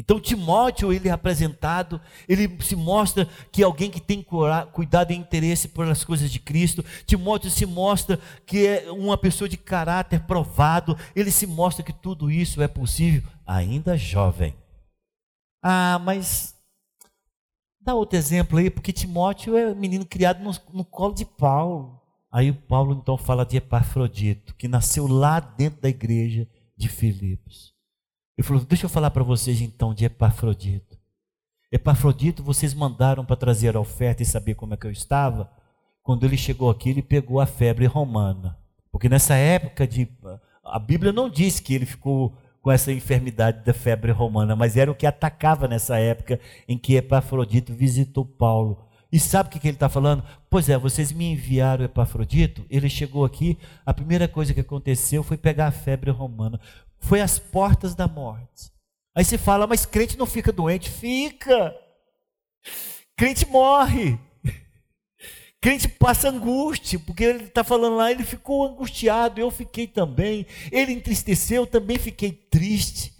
Então 0.00 0.18
Timóteo, 0.18 0.94
ele 0.94 1.10
é 1.10 1.12
apresentado, 1.12 2.00
ele 2.26 2.50
se 2.62 2.74
mostra 2.74 3.28
que 3.52 3.60
é 3.60 3.66
alguém 3.66 3.90
que 3.90 4.00
tem 4.00 4.24
cuidado 4.72 5.12
e 5.12 5.14
interesse 5.14 5.68
pelas 5.68 6.02
coisas 6.02 6.30
de 6.30 6.40
Cristo. 6.40 6.82
Timóteo 7.04 7.50
se 7.50 7.66
mostra 7.66 8.18
que 8.46 8.66
é 8.66 8.90
uma 8.90 9.18
pessoa 9.18 9.46
de 9.46 9.58
caráter 9.58 10.20
provado. 10.20 10.96
Ele 11.14 11.30
se 11.30 11.46
mostra 11.46 11.84
que 11.84 11.92
tudo 11.92 12.30
isso 12.30 12.62
é 12.62 12.66
possível, 12.66 13.22
ainda 13.46 13.94
jovem. 13.94 14.54
Ah, 15.62 16.00
mas 16.02 16.54
dá 17.78 17.94
outro 17.94 18.18
exemplo 18.18 18.58
aí, 18.58 18.70
porque 18.70 18.94
Timóteo 18.94 19.54
é 19.54 19.66
um 19.66 19.74
menino 19.74 20.06
criado 20.06 20.42
no, 20.42 20.50
no 20.72 20.84
colo 20.84 21.12
de 21.12 21.26
Paulo. 21.26 22.00
Aí 22.32 22.50
o 22.50 22.54
Paulo 22.54 22.94
então 22.94 23.18
fala 23.18 23.44
de 23.44 23.58
Epafrodito, 23.58 24.54
que 24.54 24.66
nasceu 24.66 25.06
lá 25.06 25.40
dentro 25.40 25.82
da 25.82 25.90
igreja 25.90 26.48
de 26.74 26.88
Filipos. 26.88 27.78
Ele 28.40 28.46
falou: 28.46 28.64
Deixa 28.64 28.86
eu 28.86 28.90
falar 28.90 29.10
para 29.10 29.22
vocês 29.22 29.60
então 29.60 29.92
de 29.92 30.06
Epafrodito. 30.06 30.98
Epafrodito, 31.70 32.42
vocês 32.42 32.72
mandaram 32.72 33.22
para 33.22 33.36
trazer 33.36 33.76
a 33.76 33.80
oferta 33.80 34.22
e 34.22 34.26
saber 34.26 34.54
como 34.54 34.72
é 34.72 34.78
que 34.78 34.86
eu 34.86 34.90
estava. 34.90 35.50
Quando 36.02 36.24
ele 36.24 36.38
chegou 36.38 36.70
aqui, 36.70 36.88
ele 36.88 37.02
pegou 37.02 37.38
a 37.38 37.44
febre 37.44 37.84
romana. 37.84 38.56
Porque 38.90 39.10
nessa 39.10 39.34
época 39.34 39.86
de. 39.86 40.08
A 40.64 40.78
Bíblia 40.78 41.12
não 41.12 41.28
diz 41.28 41.60
que 41.60 41.74
ele 41.74 41.84
ficou 41.84 42.34
com 42.62 42.72
essa 42.72 42.90
enfermidade 42.90 43.62
da 43.62 43.74
febre 43.74 44.10
romana, 44.10 44.56
mas 44.56 44.74
era 44.74 44.90
o 44.90 44.94
que 44.94 45.06
atacava 45.06 45.68
nessa 45.68 45.98
época 45.98 46.40
em 46.66 46.78
que 46.78 46.96
Epafrodito 46.96 47.74
visitou 47.74 48.24
Paulo. 48.24 48.86
E 49.12 49.20
sabe 49.20 49.48
o 49.48 49.52
que 49.52 49.68
ele 49.68 49.76
está 49.76 49.88
falando? 49.88 50.24
Pois 50.48 50.68
é, 50.70 50.78
vocês 50.78 51.12
me 51.12 51.32
enviaram 51.32 51.84
Epafrodito, 51.84 52.64
ele 52.70 52.88
chegou 52.88 53.24
aqui, 53.24 53.58
a 53.84 53.92
primeira 53.92 54.28
coisa 54.28 54.54
que 54.54 54.60
aconteceu 54.60 55.22
foi 55.22 55.36
pegar 55.36 55.66
a 55.66 55.72
febre 55.72 56.10
romana 56.10 56.60
foi 57.00 57.20
às 57.20 57.38
portas 57.38 57.94
da 57.94 58.06
morte. 58.06 58.70
Aí 59.14 59.24
você 59.24 59.36
fala, 59.36 59.66
mas 59.66 59.84
crente 59.84 60.16
não 60.16 60.26
fica 60.26 60.52
doente? 60.52 60.88
Fica. 60.88 61.74
Crente 63.16 63.46
morre. 63.46 64.18
Crente 65.60 65.88
passa 65.88 66.30
angústia, 66.30 66.98
porque 66.98 67.24
ele 67.24 67.44
está 67.44 67.62
falando 67.62 67.96
lá, 67.96 68.10
ele 68.10 68.24
ficou 68.24 68.66
angustiado, 68.66 69.40
eu 69.40 69.50
fiquei 69.50 69.86
também. 69.86 70.46
Ele 70.70 70.92
entristeceu, 70.92 71.62
eu 71.62 71.66
também 71.66 71.98
fiquei 71.98 72.32
triste. 72.32 73.12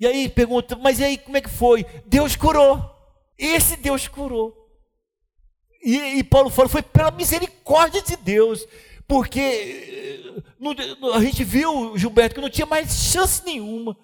E 0.00 0.06
aí 0.06 0.28
pergunta, 0.28 0.76
mas 0.76 0.98
e 0.98 1.04
aí 1.04 1.18
como 1.18 1.36
é 1.36 1.40
que 1.40 1.48
foi? 1.48 1.84
Deus 2.06 2.34
curou. 2.34 2.92
Esse 3.38 3.76
Deus 3.76 4.08
curou. 4.08 4.66
E, 5.82 6.18
e 6.18 6.24
Paulo 6.24 6.50
fala, 6.50 6.68
foi 6.68 6.82
pela 6.82 7.12
misericórdia 7.12 8.02
de 8.02 8.16
Deus 8.16 8.66
porque 9.06 9.40
eh, 9.40 10.42
a 11.14 11.20
gente 11.20 11.44
viu, 11.44 11.96
Gilberto, 11.96 12.34
que 12.34 12.40
não 12.40 12.50
tinha 12.50 12.66
mais 12.66 12.92
chance 12.92 13.44
nenhuma. 13.44 13.96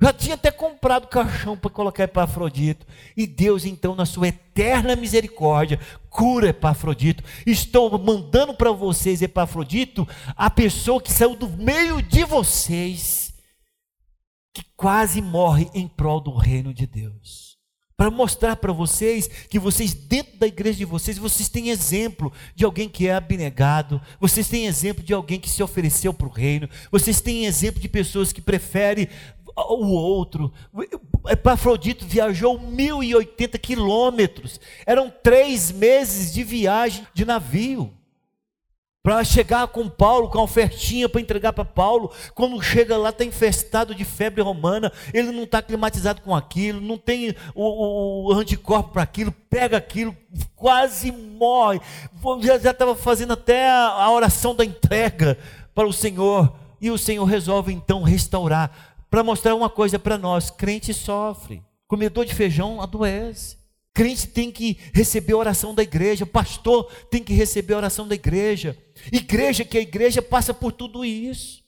Já 0.00 0.12
tinha 0.12 0.34
até 0.34 0.50
comprado 0.50 1.06
caixão 1.06 1.56
para 1.56 1.70
colocar 1.70 2.04
Epafrodito. 2.04 2.84
E 3.16 3.24
Deus, 3.26 3.64
então, 3.64 3.94
na 3.94 4.04
sua 4.04 4.28
eterna 4.28 4.96
misericórdia, 4.96 5.78
cura 6.10 6.48
Epafrodito. 6.48 7.22
Estou 7.46 7.96
mandando 7.98 8.52
para 8.52 8.72
vocês, 8.72 9.22
Epafrodito, 9.22 10.06
a 10.36 10.50
pessoa 10.50 11.00
que 11.00 11.12
saiu 11.12 11.36
do 11.36 11.48
meio 11.48 12.02
de 12.02 12.24
vocês, 12.24 13.32
que 14.52 14.64
quase 14.76 15.22
morre 15.22 15.70
em 15.72 15.86
prol 15.86 16.20
do 16.20 16.34
reino 16.34 16.74
de 16.74 16.84
Deus 16.84 17.51
para 17.96 18.10
mostrar 18.10 18.56
para 18.56 18.72
vocês 18.72 19.28
que 19.48 19.58
vocês, 19.58 19.94
dentro 19.94 20.38
da 20.38 20.46
igreja 20.46 20.78
de 20.78 20.84
vocês, 20.84 21.18
vocês 21.18 21.48
têm 21.48 21.70
exemplo 21.70 22.32
de 22.54 22.64
alguém 22.64 22.88
que 22.88 23.08
é 23.08 23.14
abnegado, 23.14 24.00
vocês 24.20 24.48
têm 24.48 24.66
exemplo 24.66 25.02
de 25.02 25.14
alguém 25.14 25.38
que 25.38 25.50
se 25.50 25.62
ofereceu 25.62 26.12
para 26.12 26.26
o 26.26 26.30
reino, 26.30 26.68
vocês 26.90 27.20
têm 27.20 27.46
exemplo 27.46 27.80
de 27.80 27.88
pessoas 27.88 28.32
que 28.32 28.40
preferem 28.40 29.08
o 29.54 29.86
outro. 29.86 30.52
Epafrodito 31.28 32.06
viajou 32.06 32.58
1.080 32.58 33.58
quilômetros, 33.58 34.60
eram 34.86 35.12
três 35.22 35.70
meses 35.70 36.32
de 36.32 36.42
viagem 36.42 37.06
de 37.14 37.24
navio 37.24 37.92
para 39.02 39.24
chegar 39.24 39.66
com 39.66 39.88
Paulo, 39.88 40.28
com 40.28 40.38
a 40.38 40.44
ofertinha 40.44 41.08
para 41.08 41.20
entregar 41.20 41.52
para 41.52 41.64
Paulo. 41.64 42.12
Quando 42.34 42.62
chega 42.62 42.96
lá, 42.96 43.08
está 43.08 43.24
infestado 43.24 43.94
de 43.94 44.04
febre 44.04 44.40
romana, 44.40 44.92
ele 45.12 45.32
não 45.32 45.42
está 45.42 45.60
climatizado 45.60 46.22
com 46.22 46.34
aquilo, 46.34 46.80
não 46.80 46.96
tem 46.96 47.34
o, 47.54 48.30
o, 48.30 48.32
anticorpo 48.32 48.90
para 48.90 49.02
aquilo, 49.02 49.32
pega 49.50 49.76
aquilo, 49.76 50.16
quase 50.54 51.10
morre. 51.10 51.80
Já 52.40 52.70
estava 52.70 52.94
fazendo 52.94 53.32
até 53.32 53.68
a, 53.68 53.88
a 53.88 54.12
oração 54.12 54.54
da 54.54 54.64
entrega 54.64 55.36
para 55.74 55.88
o 55.88 55.92
Senhor. 55.92 56.54
E 56.80 56.90
o 56.90 56.98
Senhor 56.98 57.24
resolve 57.24 57.72
então 57.72 58.02
restaurar. 58.02 58.70
Para 59.10 59.22
mostrar 59.22 59.54
uma 59.54 59.68
coisa 59.68 59.98
para 59.98 60.16
nós: 60.16 60.50
crente 60.50 60.94
sofre, 60.94 61.62
comedor 61.86 62.24
de 62.24 62.34
feijão 62.34 62.80
adoece. 62.80 63.61
Crente 63.94 64.26
tem 64.26 64.50
que 64.50 64.78
receber 64.94 65.34
a 65.34 65.38
oração 65.38 65.74
da 65.74 65.82
igreja, 65.82 66.24
pastor 66.24 66.90
tem 67.10 67.22
que 67.22 67.34
receber 67.34 67.74
a 67.74 67.78
oração 67.78 68.08
da 68.08 68.14
igreja. 68.14 68.76
Igreja 69.12 69.64
que 69.64 69.76
a 69.76 69.82
igreja 69.82 70.22
passa 70.22 70.54
por 70.54 70.72
tudo 70.72 71.04
isso. 71.04 71.62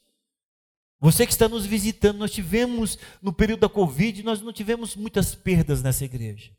Você 1.00 1.26
que 1.26 1.32
está 1.32 1.48
nos 1.48 1.66
visitando, 1.66 2.16
nós 2.16 2.30
tivemos 2.30 2.98
no 3.20 3.30
período 3.30 3.60
da 3.60 3.68
Covid, 3.68 4.22
nós 4.22 4.40
não 4.40 4.54
tivemos 4.54 4.96
muitas 4.96 5.34
perdas 5.34 5.82
nessa 5.82 6.04
igreja. 6.04 6.50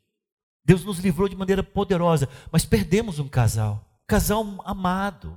Deus 0.64 0.84
nos 0.84 0.98
livrou 0.98 1.28
de 1.28 1.34
maneira 1.34 1.64
poderosa, 1.64 2.28
mas 2.52 2.64
perdemos 2.64 3.18
um 3.18 3.26
casal, 3.26 3.84
um 4.02 4.06
casal 4.06 4.46
amado, 4.64 5.36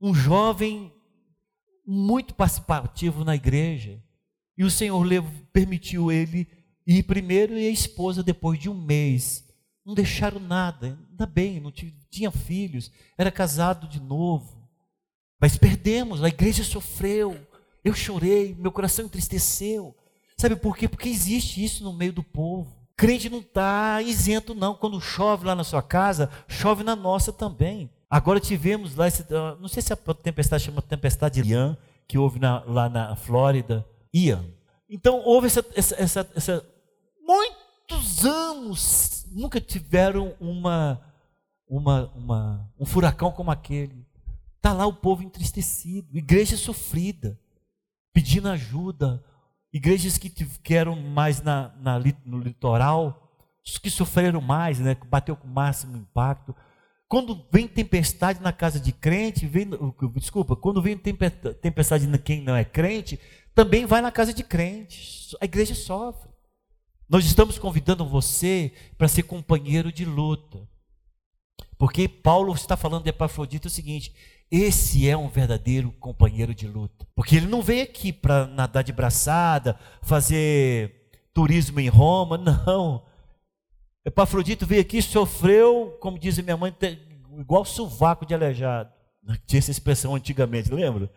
um 0.00 0.12
jovem 0.12 0.92
muito 1.86 2.34
participativo 2.34 3.24
na 3.24 3.36
igreja. 3.36 4.02
E 4.58 4.64
o 4.64 4.70
Senhor 4.70 5.06
permitiu 5.52 6.10
ele 6.10 6.48
ir 6.86 7.02
primeiro 7.02 7.58
e 7.58 7.66
a 7.66 7.70
esposa 7.70 8.22
depois 8.22 8.58
de 8.58 8.70
um 8.70 8.74
mês. 8.74 9.44
Não 9.84 9.94
deixaram 9.94 10.40
nada, 10.40 10.98
ainda 11.10 11.26
bem, 11.26 11.60
não 11.60 11.72
tinha 12.10 12.30
filhos, 12.30 12.90
era 13.16 13.30
casado 13.30 13.88
de 13.88 14.00
novo. 14.00 14.68
Mas 15.40 15.56
perdemos, 15.56 16.22
a 16.22 16.28
igreja 16.28 16.64
sofreu, 16.64 17.36
eu 17.84 17.94
chorei, 17.94 18.54
meu 18.58 18.72
coração 18.72 19.04
entristeceu. 19.04 19.94
Sabe 20.36 20.56
por 20.56 20.76
quê? 20.76 20.88
Porque 20.88 21.08
existe 21.08 21.64
isso 21.64 21.84
no 21.84 21.92
meio 21.92 22.12
do 22.12 22.22
povo. 22.22 22.74
Crente 22.96 23.28
não 23.28 23.40
está 23.40 24.00
isento, 24.02 24.54
não. 24.54 24.74
Quando 24.74 25.00
chove 25.00 25.46
lá 25.46 25.54
na 25.54 25.64
sua 25.64 25.82
casa, 25.82 26.30
chove 26.48 26.82
na 26.82 26.96
nossa 26.96 27.32
também. 27.32 27.90
Agora 28.08 28.40
tivemos 28.40 28.94
lá, 28.94 29.06
esse, 29.06 29.22
ah, 29.34 29.56
não 29.60 29.68
sei 29.68 29.82
se 29.82 29.92
a 29.92 29.96
tempestade 29.96 30.64
chama 30.64 30.80
tempestade 30.80 31.42
Ian, 31.42 31.76
que 32.08 32.16
houve 32.18 32.38
na, 32.38 32.62
lá 32.64 32.88
na 32.88 33.16
Flórida. 33.16 33.84
Ian. 34.14 34.44
Então 34.88 35.20
houve 35.24 35.46
essa, 35.46 35.64
essa, 35.74 35.94
essa, 35.96 36.30
essa, 36.34 36.66
Muitos 37.26 38.24
anos 38.24 39.26
nunca 39.32 39.60
tiveram 39.60 40.36
uma, 40.38 41.02
uma, 41.68 42.12
uma, 42.14 42.72
um 42.78 42.86
furacão 42.86 43.32
como 43.32 43.50
aquele. 43.50 44.06
Está 44.56 44.72
lá 44.72 44.86
o 44.86 44.94
povo 44.94 45.24
entristecido, 45.24 46.16
igreja 46.16 46.56
sofrida, 46.56 47.38
pedindo 48.14 48.48
ajuda. 48.48 49.24
Igrejas 49.72 50.16
que, 50.16 50.30
que 50.30 50.74
eram 50.74 50.94
mais 50.96 51.42
na, 51.42 51.74
na, 51.80 51.98
no 52.24 52.38
litoral, 52.38 53.28
que 53.82 53.90
sofreram 53.90 54.40
mais, 54.40 54.78
né, 54.78 54.94
que 54.94 55.06
bateu 55.06 55.36
com 55.36 55.48
o 55.48 55.50
máximo 55.50 55.96
impacto. 55.96 56.54
Quando 57.08 57.46
vem 57.52 57.66
tempestade 57.66 58.40
na 58.40 58.52
casa 58.52 58.80
de 58.80 58.92
crente, 58.92 59.46
vem, 59.46 59.68
desculpa, 60.14 60.56
quando 60.56 60.80
vem 60.80 60.96
tempestade 60.96 62.06
em 62.06 62.18
quem 62.18 62.40
não 62.40 62.56
é 62.56 62.64
crente, 62.64 63.18
também 63.54 63.84
vai 63.84 64.00
na 64.00 64.12
casa 64.12 64.32
de 64.32 64.42
crente. 64.42 65.36
A 65.40 65.44
igreja 65.44 65.74
sofre. 65.74 66.25
Nós 67.08 67.24
estamos 67.24 67.58
convidando 67.58 68.04
você 68.04 68.72
para 68.98 69.06
ser 69.06 69.22
companheiro 69.22 69.92
de 69.92 70.04
luta. 70.04 70.68
Porque 71.78 72.08
Paulo 72.08 72.52
está 72.54 72.76
falando 72.76 73.04
de 73.04 73.10
Epafrodito 73.10 73.68
o 73.68 73.70
seguinte: 73.70 74.14
esse 74.50 75.08
é 75.08 75.16
um 75.16 75.28
verdadeiro 75.28 75.92
companheiro 75.92 76.54
de 76.54 76.66
luta. 76.66 77.06
Porque 77.14 77.36
ele 77.36 77.46
não 77.46 77.62
veio 77.62 77.84
aqui 77.84 78.12
para 78.12 78.46
nadar 78.46 78.82
de 78.82 78.92
braçada, 78.92 79.78
fazer 80.02 81.10
turismo 81.32 81.78
em 81.78 81.88
Roma, 81.88 82.38
não. 82.66 83.04
Epafrodito 84.04 84.66
veio 84.66 84.80
aqui, 84.80 85.02
sofreu, 85.02 85.96
como 86.00 86.18
diz 86.18 86.38
minha 86.38 86.56
mãe, 86.56 86.74
igual 87.38 87.64
sovaco 87.64 88.24
de 88.24 88.34
aleijado. 88.34 88.92
Tinha 89.46 89.58
essa 89.58 89.70
expressão 89.70 90.14
antigamente, 90.14 90.72
lembra? 90.72 91.10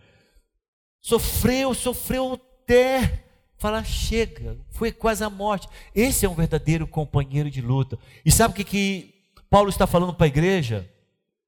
Sofreu, 0.99 1.73
sofreu 1.73 2.34
até 2.34 3.29
falar, 3.60 3.84
chega, 3.84 4.58
foi 4.72 4.91
quase 4.91 5.24
a 5.24 5.30
morte. 5.30 5.67
Esse 5.93 6.26
é 6.26 6.30
um 6.30 6.34
verdadeiro 6.34 6.88
companheiro 6.88 7.52
de 7.52 7.62
luta. 7.62 8.00
E 8.26 8.32
sabe 8.32 8.54
o 8.54 8.56
que, 8.56 8.63
que 8.63 9.13
Paulo 9.50 9.69
está 9.69 9.86
falando 9.86 10.13
para 10.13 10.26
a 10.26 10.30
igreja? 10.30 10.89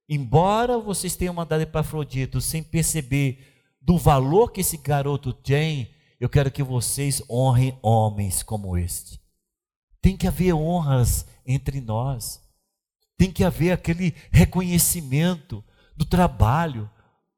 Embora 0.07 0.77
vocês 0.77 1.15
tenham 1.15 1.33
mandado 1.33 1.61
Epafrodito 1.61 2.41
sem 2.41 2.61
perceber 2.61 3.39
do 3.81 3.97
valor 3.97 4.51
que 4.51 4.59
esse 4.59 4.75
garoto 4.77 5.31
tem, 5.31 5.89
eu 6.19 6.27
quero 6.27 6.51
que 6.51 6.61
vocês 6.61 7.23
honrem 7.29 7.79
homens 7.81 8.43
como 8.43 8.77
este. 8.77 9.19
Tem 10.01 10.17
que 10.17 10.27
haver 10.27 10.53
honras 10.53 11.25
entre 11.45 11.79
nós. 11.79 12.41
Tem 13.17 13.31
que 13.31 13.43
haver 13.43 13.71
aquele 13.71 14.13
reconhecimento 14.31 15.63
do 15.95 16.03
trabalho. 16.03 16.89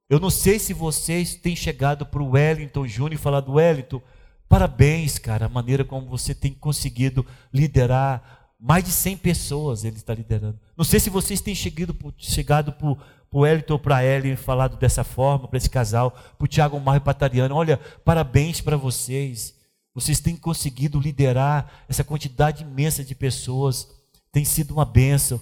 Eu 0.09 0.19
não 0.19 0.29
sei 0.29 0.57
se 0.57 0.73
vocês 0.73 1.35
têm 1.35 1.55
chegado 1.55 2.05
para 2.05 2.23
o 2.23 2.31
Wellington 2.31 2.87
Júnior 2.87 3.13
e 3.13 3.17
falado, 3.17 3.53
Wellington, 3.53 4.01
parabéns, 4.47 5.17
cara, 5.17 5.45
a 5.45 5.49
maneira 5.49 5.83
como 5.83 6.07
você 6.07 6.33
tem 6.33 6.53
conseguido 6.53 7.25
liderar 7.53 8.43
mais 8.59 8.83
de 8.85 8.91
100 8.91 9.17
pessoas, 9.17 9.83
ele 9.83 9.97
está 9.97 10.13
liderando. 10.13 10.57
Não 10.77 10.85
sei 10.85 10.97
se 10.97 11.09
vocês 11.09 11.41
têm 11.41 11.53
chegado, 11.53 11.95
chegado 12.17 12.71
para 12.71 12.87
o 12.87 13.39
Wellington 13.41 13.73
ou 13.73 13.79
para 13.79 13.97
a 13.97 14.05
Ellen 14.05 14.37
falado 14.37 14.77
dessa 14.77 15.03
forma, 15.03 15.49
para 15.49 15.57
esse 15.57 15.69
casal, 15.69 16.11
para 16.11 16.45
o 16.45 16.47
Tiago 16.47 16.79
Marro 16.79 16.97
e 16.97 17.01
Patariano, 17.01 17.55
olha, 17.55 17.77
parabéns 18.05 18.61
para 18.61 18.77
vocês. 18.77 19.53
Vocês 19.93 20.21
têm 20.21 20.37
conseguido 20.37 20.97
liderar 20.97 21.83
essa 21.89 22.05
quantidade 22.05 22.63
imensa 22.63 23.03
de 23.03 23.13
pessoas. 23.13 23.87
Tem 24.31 24.45
sido 24.45 24.71
uma 24.71 24.85
bênção. 24.85 25.41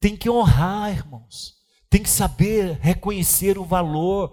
Tem 0.00 0.16
que 0.16 0.28
honrar, 0.28 0.90
irmãos. 0.90 1.54
Tem 1.88 2.02
que 2.02 2.10
saber 2.10 2.78
reconhecer 2.80 3.58
o 3.58 3.64
valor. 3.64 4.32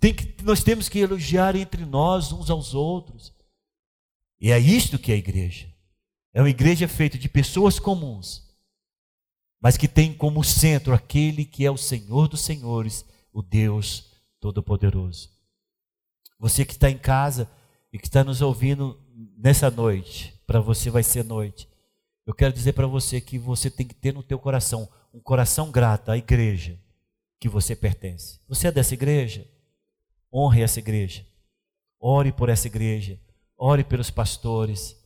Tem 0.00 0.14
que, 0.14 0.42
nós 0.42 0.62
temos 0.62 0.88
que 0.88 0.98
elogiar 0.98 1.54
entre 1.54 1.84
nós 1.84 2.32
uns 2.32 2.48
aos 2.48 2.74
outros. 2.74 3.32
E 4.40 4.52
é 4.52 4.58
isto 4.58 4.98
que 4.98 5.10
é 5.10 5.14
a 5.14 5.18
igreja. 5.18 5.72
É 6.32 6.40
uma 6.40 6.50
igreja 6.50 6.86
feita 6.86 7.18
de 7.18 7.28
pessoas 7.28 7.78
comuns, 7.78 8.48
mas 9.60 9.76
que 9.76 9.88
tem 9.88 10.14
como 10.14 10.44
centro 10.44 10.94
aquele 10.94 11.44
que 11.44 11.64
é 11.64 11.70
o 11.70 11.76
Senhor 11.76 12.28
dos 12.28 12.42
Senhores, 12.42 13.04
o 13.32 13.42
Deus 13.42 14.12
Todo-Poderoso. 14.40 15.30
Você 16.38 16.64
que 16.64 16.72
está 16.72 16.88
em 16.88 16.98
casa 16.98 17.50
e 17.92 17.98
que 17.98 18.06
está 18.06 18.22
nos 18.22 18.40
ouvindo 18.40 19.00
nessa 19.36 19.70
noite, 19.70 20.34
para 20.46 20.60
você 20.60 20.90
vai 20.90 21.02
ser 21.02 21.24
noite. 21.24 21.68
Eu 22.24 22.34
quero 22.34 22.52
dizer 22.52 22.74
para 22.74 22.86
você 22.86 23.20
que 23.20 23.38
você 23.38 23.70
tem 23.70 23.86
que 23.86 23.94
ter 23.94 24.14
no 24.14 24.22
teu 24.22 24.38
coração 24.38 24.88
um 25.12 25.20
coração 25.20 25.70
grato 25.70 26.10
à 26.10 26.16
igreja 26.16 26.78
que 27.40 27.48
você 27.48 27.74
pertence. 27.74 28.40
Você 28.46 28.68
é 28.68 28.72
dessa 28.72 28.94
igreja? 28.94 29.48
Honre 30.32 30.62
essa 30.62 30.78
igreja. 30.78 31.26
Ore 31.98 32.30
por 32.30 32.48
essa 32.48 32.66
igreja. 32.66 33.18
Ore 33.58 33.82
pelos 33.82 34.10
pastores. 34.10 34.96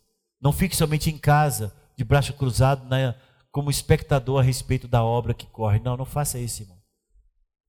Não 0.41 0.53
fique 0.53 0.77
somente 0.77 1.09
em 1.09 1.17
casa, 1.17 1.75
de 1.97 2.05
braço 2.05 2.35
cruzado, 2.35 2.87
né, 2.89 3.15
como 3.51 3.71
espectador 3.71 4.41
a 4.41 4.43
respeito 4.43 4.87
da 4.87 5.03
obra 5.03 5.33
que 5.33 5.47
corre. 5.47 5.79
Não, 5.79 5.97
não 5.97 6.05
faça 6.05 6.39
isso, 6.39 6.63
irmão. 6.63 6.79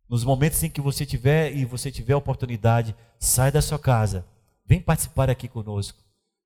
Nos 0.10 0.24
momentos 0.24 0.62
em 0.64 0.70
que 0.70 0.82
você 0.82 1.06
tiver 1.06 1.56
e 1.56 1.66
você 1.66 1.92
tiver 1.92 2.16
oportunidade, 2.16 2.96
sai 3.20 3.52
da 3.52 3.62
sua 3.62 3.80
casa, 3.80 4.26
vem 4.66 4.82
participar 4.82 5.30
aqui 5.30 5.48
conosco, 5.48 5.98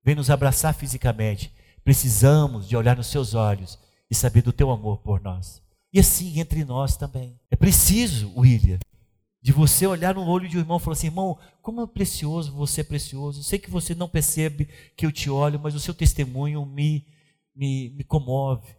vem 0.04 0.14
nos 0.14 0.30
abraçar 0.30 0.74
fisicamente. 0.74 1.52
Precisamos 1.84 2.68
de 2.68 2.76
olhar 2.76 2.96
nos 2.96 3.08
seus 3.08 3.34
olhos 3.34 3.78
e 4.10 4.14
saber 4.14 4.42
do 4.42 4.52
teu 4.52 4.70
amor 4.70 4.98
por 4.98 5.20
nós. 5.20 5.62
E 5.92 5.98
assim 5.98 6.38
entre 6.38 6.64
nós 6.64 6.96
também. 6.96 7.38
É 7.50 7.56
preciso, 7.56 8.32
William, 8.36 8.78
de 9.40 9.52
você 9.52 9.86
olhar 9.86 10.14
no 10.14 10.26
olho 10.26 10.48
de 10.48 10.56
um 10.56 10.60
irmão 10.60 10.78
e 10.78 10.80
falar 10.80 10.94
assim: 10.94 11.06
irmão, 11.06 11.38
como 11.62 11.80
é 11.80 11.86
precioso, 11.86 12.52
você 12.52 12.80
é 12.80 12.84
precioso. 12.84 13.40
Eu 13.40 13.44
sei 13.44 13.58
que 13.58 13.70
você 13.70 13.94
não 13.94 14.08
percebe 14.08 14.68
que 14.96 15.06
eu 15.06 15.12
te 15.12 15.30
olho, 15.30 15.60
mas 15.60 15.74
o 15.74 15.80
seu 15.80 15.94
testemunho 15.94 16.64
me, 16.66 17.06
me, 17.54 17.90
me 17.90 18.04
comove. 18.04 18.76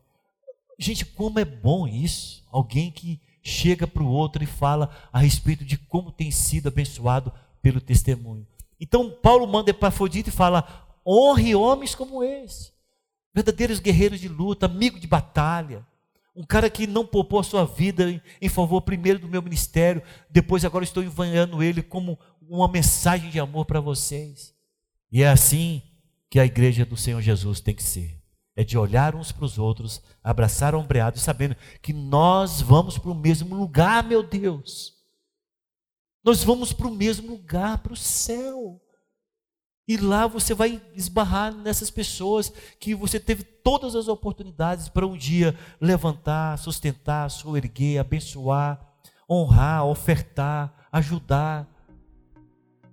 Gente, 0.78 1.06
como 1.06 1.40
é 1.40 1.46
bom 1.46 1.88
isso. 1.88 2.46
Alguém 2.52 2.92
que 2.92 3.22
chega 3.42 3.88
para 3.88 4.04
o 4.04 4.10
outro 4.10 4.44
e 4.44 4.48
fala 4.48 4.90
a 5.12 5.20
respeito 5.20 5.64
de 5.64 5.78
como 5.78 6.12
tem 6.12 6.30
sido 6.30 6.68
abençoado 6.68 7.32
pelo 7.62 7.82
testemunho. 7.82 8.46
Então, 8.80 9.10
Paulo 9.10 9.48
manda 9.48 9.72
Epafrodito 9.72 10.30
e 10.30 10.34
fala: 10.34 10.88
honre 11.06 11.56
homens 11.56 11.96
como 11.96 12.24
esse, 12.24 12.72
verdadeiros 13.34 13.80
guerreiros 13.80 14.20
de 14.20 14.28
luta, 14.28 14.66
amigo 14.66 15.00
de 15.00 15.08
batalha 15.08 15.88
um 16.40 16.46
cara 16.46 16.70
que 16.70 16.88
não 16.88 17.06
poupou 17.06 17.42
a 17.42 17.44
sua 17.44 17.66
vida 17.66 18.24
em 18.42 18.48
favor 18.48 18.82
primeiro 18.82 19.20
do 19.20 19.28
meu 19.28 19.42
ministério, 19.42 20.02
depois 20.30 20.64
agora 20.64 20.86
estou 20.86 21.04
enviando 21.04 21.62
ele 21.62 21.84
como 21.84 22.18
uma 22.42 22.70
mensagem 22.70 23.30
de 23.30 23.42
amor 23.42 23.66
para 23.66 23.82
vocês. 23.82 24.56
E 25.12 25.22
é 25.22 25.28
assim 25.28 25.82
que 26.30 26.40
a 26.40 26.46
igreja 26.46 26.86
do 26.86 26.96
Senhor 26.96 27.22
Jesus 27.22 27.60
tem 27.60 27.76
que 27.76 27.84
ser. 27.84 28.18
É 28.56 28.64
de 28.64 28.78
olhar 28.78 29.16
uns 29.16 29.34
para 29.34 29.44
os 29.44 29.58
outros, 29.58 30.02
abraçar 30.24 30.74
ombreado, 30.74 31.20
sabendo 31.20 31.58
que 31.82 31.92
nós 31.92 32.62
vamos 32.62 32.98
para 32.98 33.12
o 33.12 33.16
mesmo 33.16 33.54
lugar, 33.54 34.02
meu 34.02 34.24
Deus. 34.24 34.94
Nós 36.24 36.42
vamos 36.42 36.72
para 36.72 36.88
o 36.88 36.96
mesmo 36.96 37.32
lugar, 37.32 37.80
para 37.80 37.92
o 37.92 37.98
céu. 37.98 38.82
E 39.90 39.98
lá 39.98 40.28
você 40.28 40.54
vai 40.54 40.80
esbarrar 40.94 41.52
nessas 41.52 41.90
pessoas 41.90 42.54
que 42.80 42.94
você 42.94 43.20
teve 43.20 43.42
todas 43.42 43.96
as 43.96 44.08
oportunidades 44.08 44.88
para 44.88 45.08
um 45.08 45.18
dia 45.18 45.56
levantar, 45.82 46.60
sustentar, 46.60 47.28
soerguer, 47.32 48.00
abençoar, 48.00 48.80
honrar, 49.28 49.84
ofertar, 49.88 50.88
ajudar. 50.92 51.68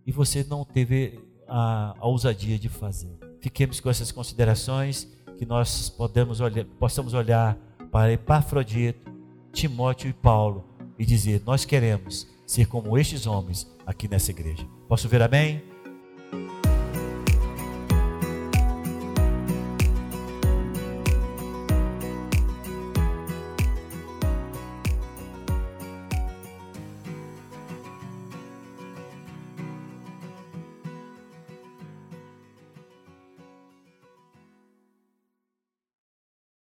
E 0.07 0.11
você 0.11 0.43
não 0.49 0.65
teve 0.65 1.21
a, 1.47 1.95
a 2.01 2.07
ousadia 2.07 2.59
de 2.59 2.71
fazer. 2.71 3.15
Fiquemos 3.43 3.79
com 3.79 3.91
essas 3.91 4.11
considerações, 4.11 5.07
que 5.37 5.45
nós 5.45 5.91
podemos 5.91 6.41
olhar, 6.41 6.65
possamos 6.79 7.13
olhar 7.13 7.59
para 7.93 8.15
Epafrodito, 8.15 9.13
Timóteo 9.53 10.09
e 10.09 10.15
Paulo 10.15 10.65
e 10.99 11.05
dizer: 11.05 11.43
Nós 11.45 11.67
queremos 11.67 12.27
ser 12.47 12.67
como 12.69 12.97
estes 12.97 13.27
homens 13.27 13.71
aqui 13.85 14.09
nessa 14.09 14.31
igreja. 14.31 14.67
Posso 14.89 15.11
ver 15.11 15.21
amém? 15.21 15.76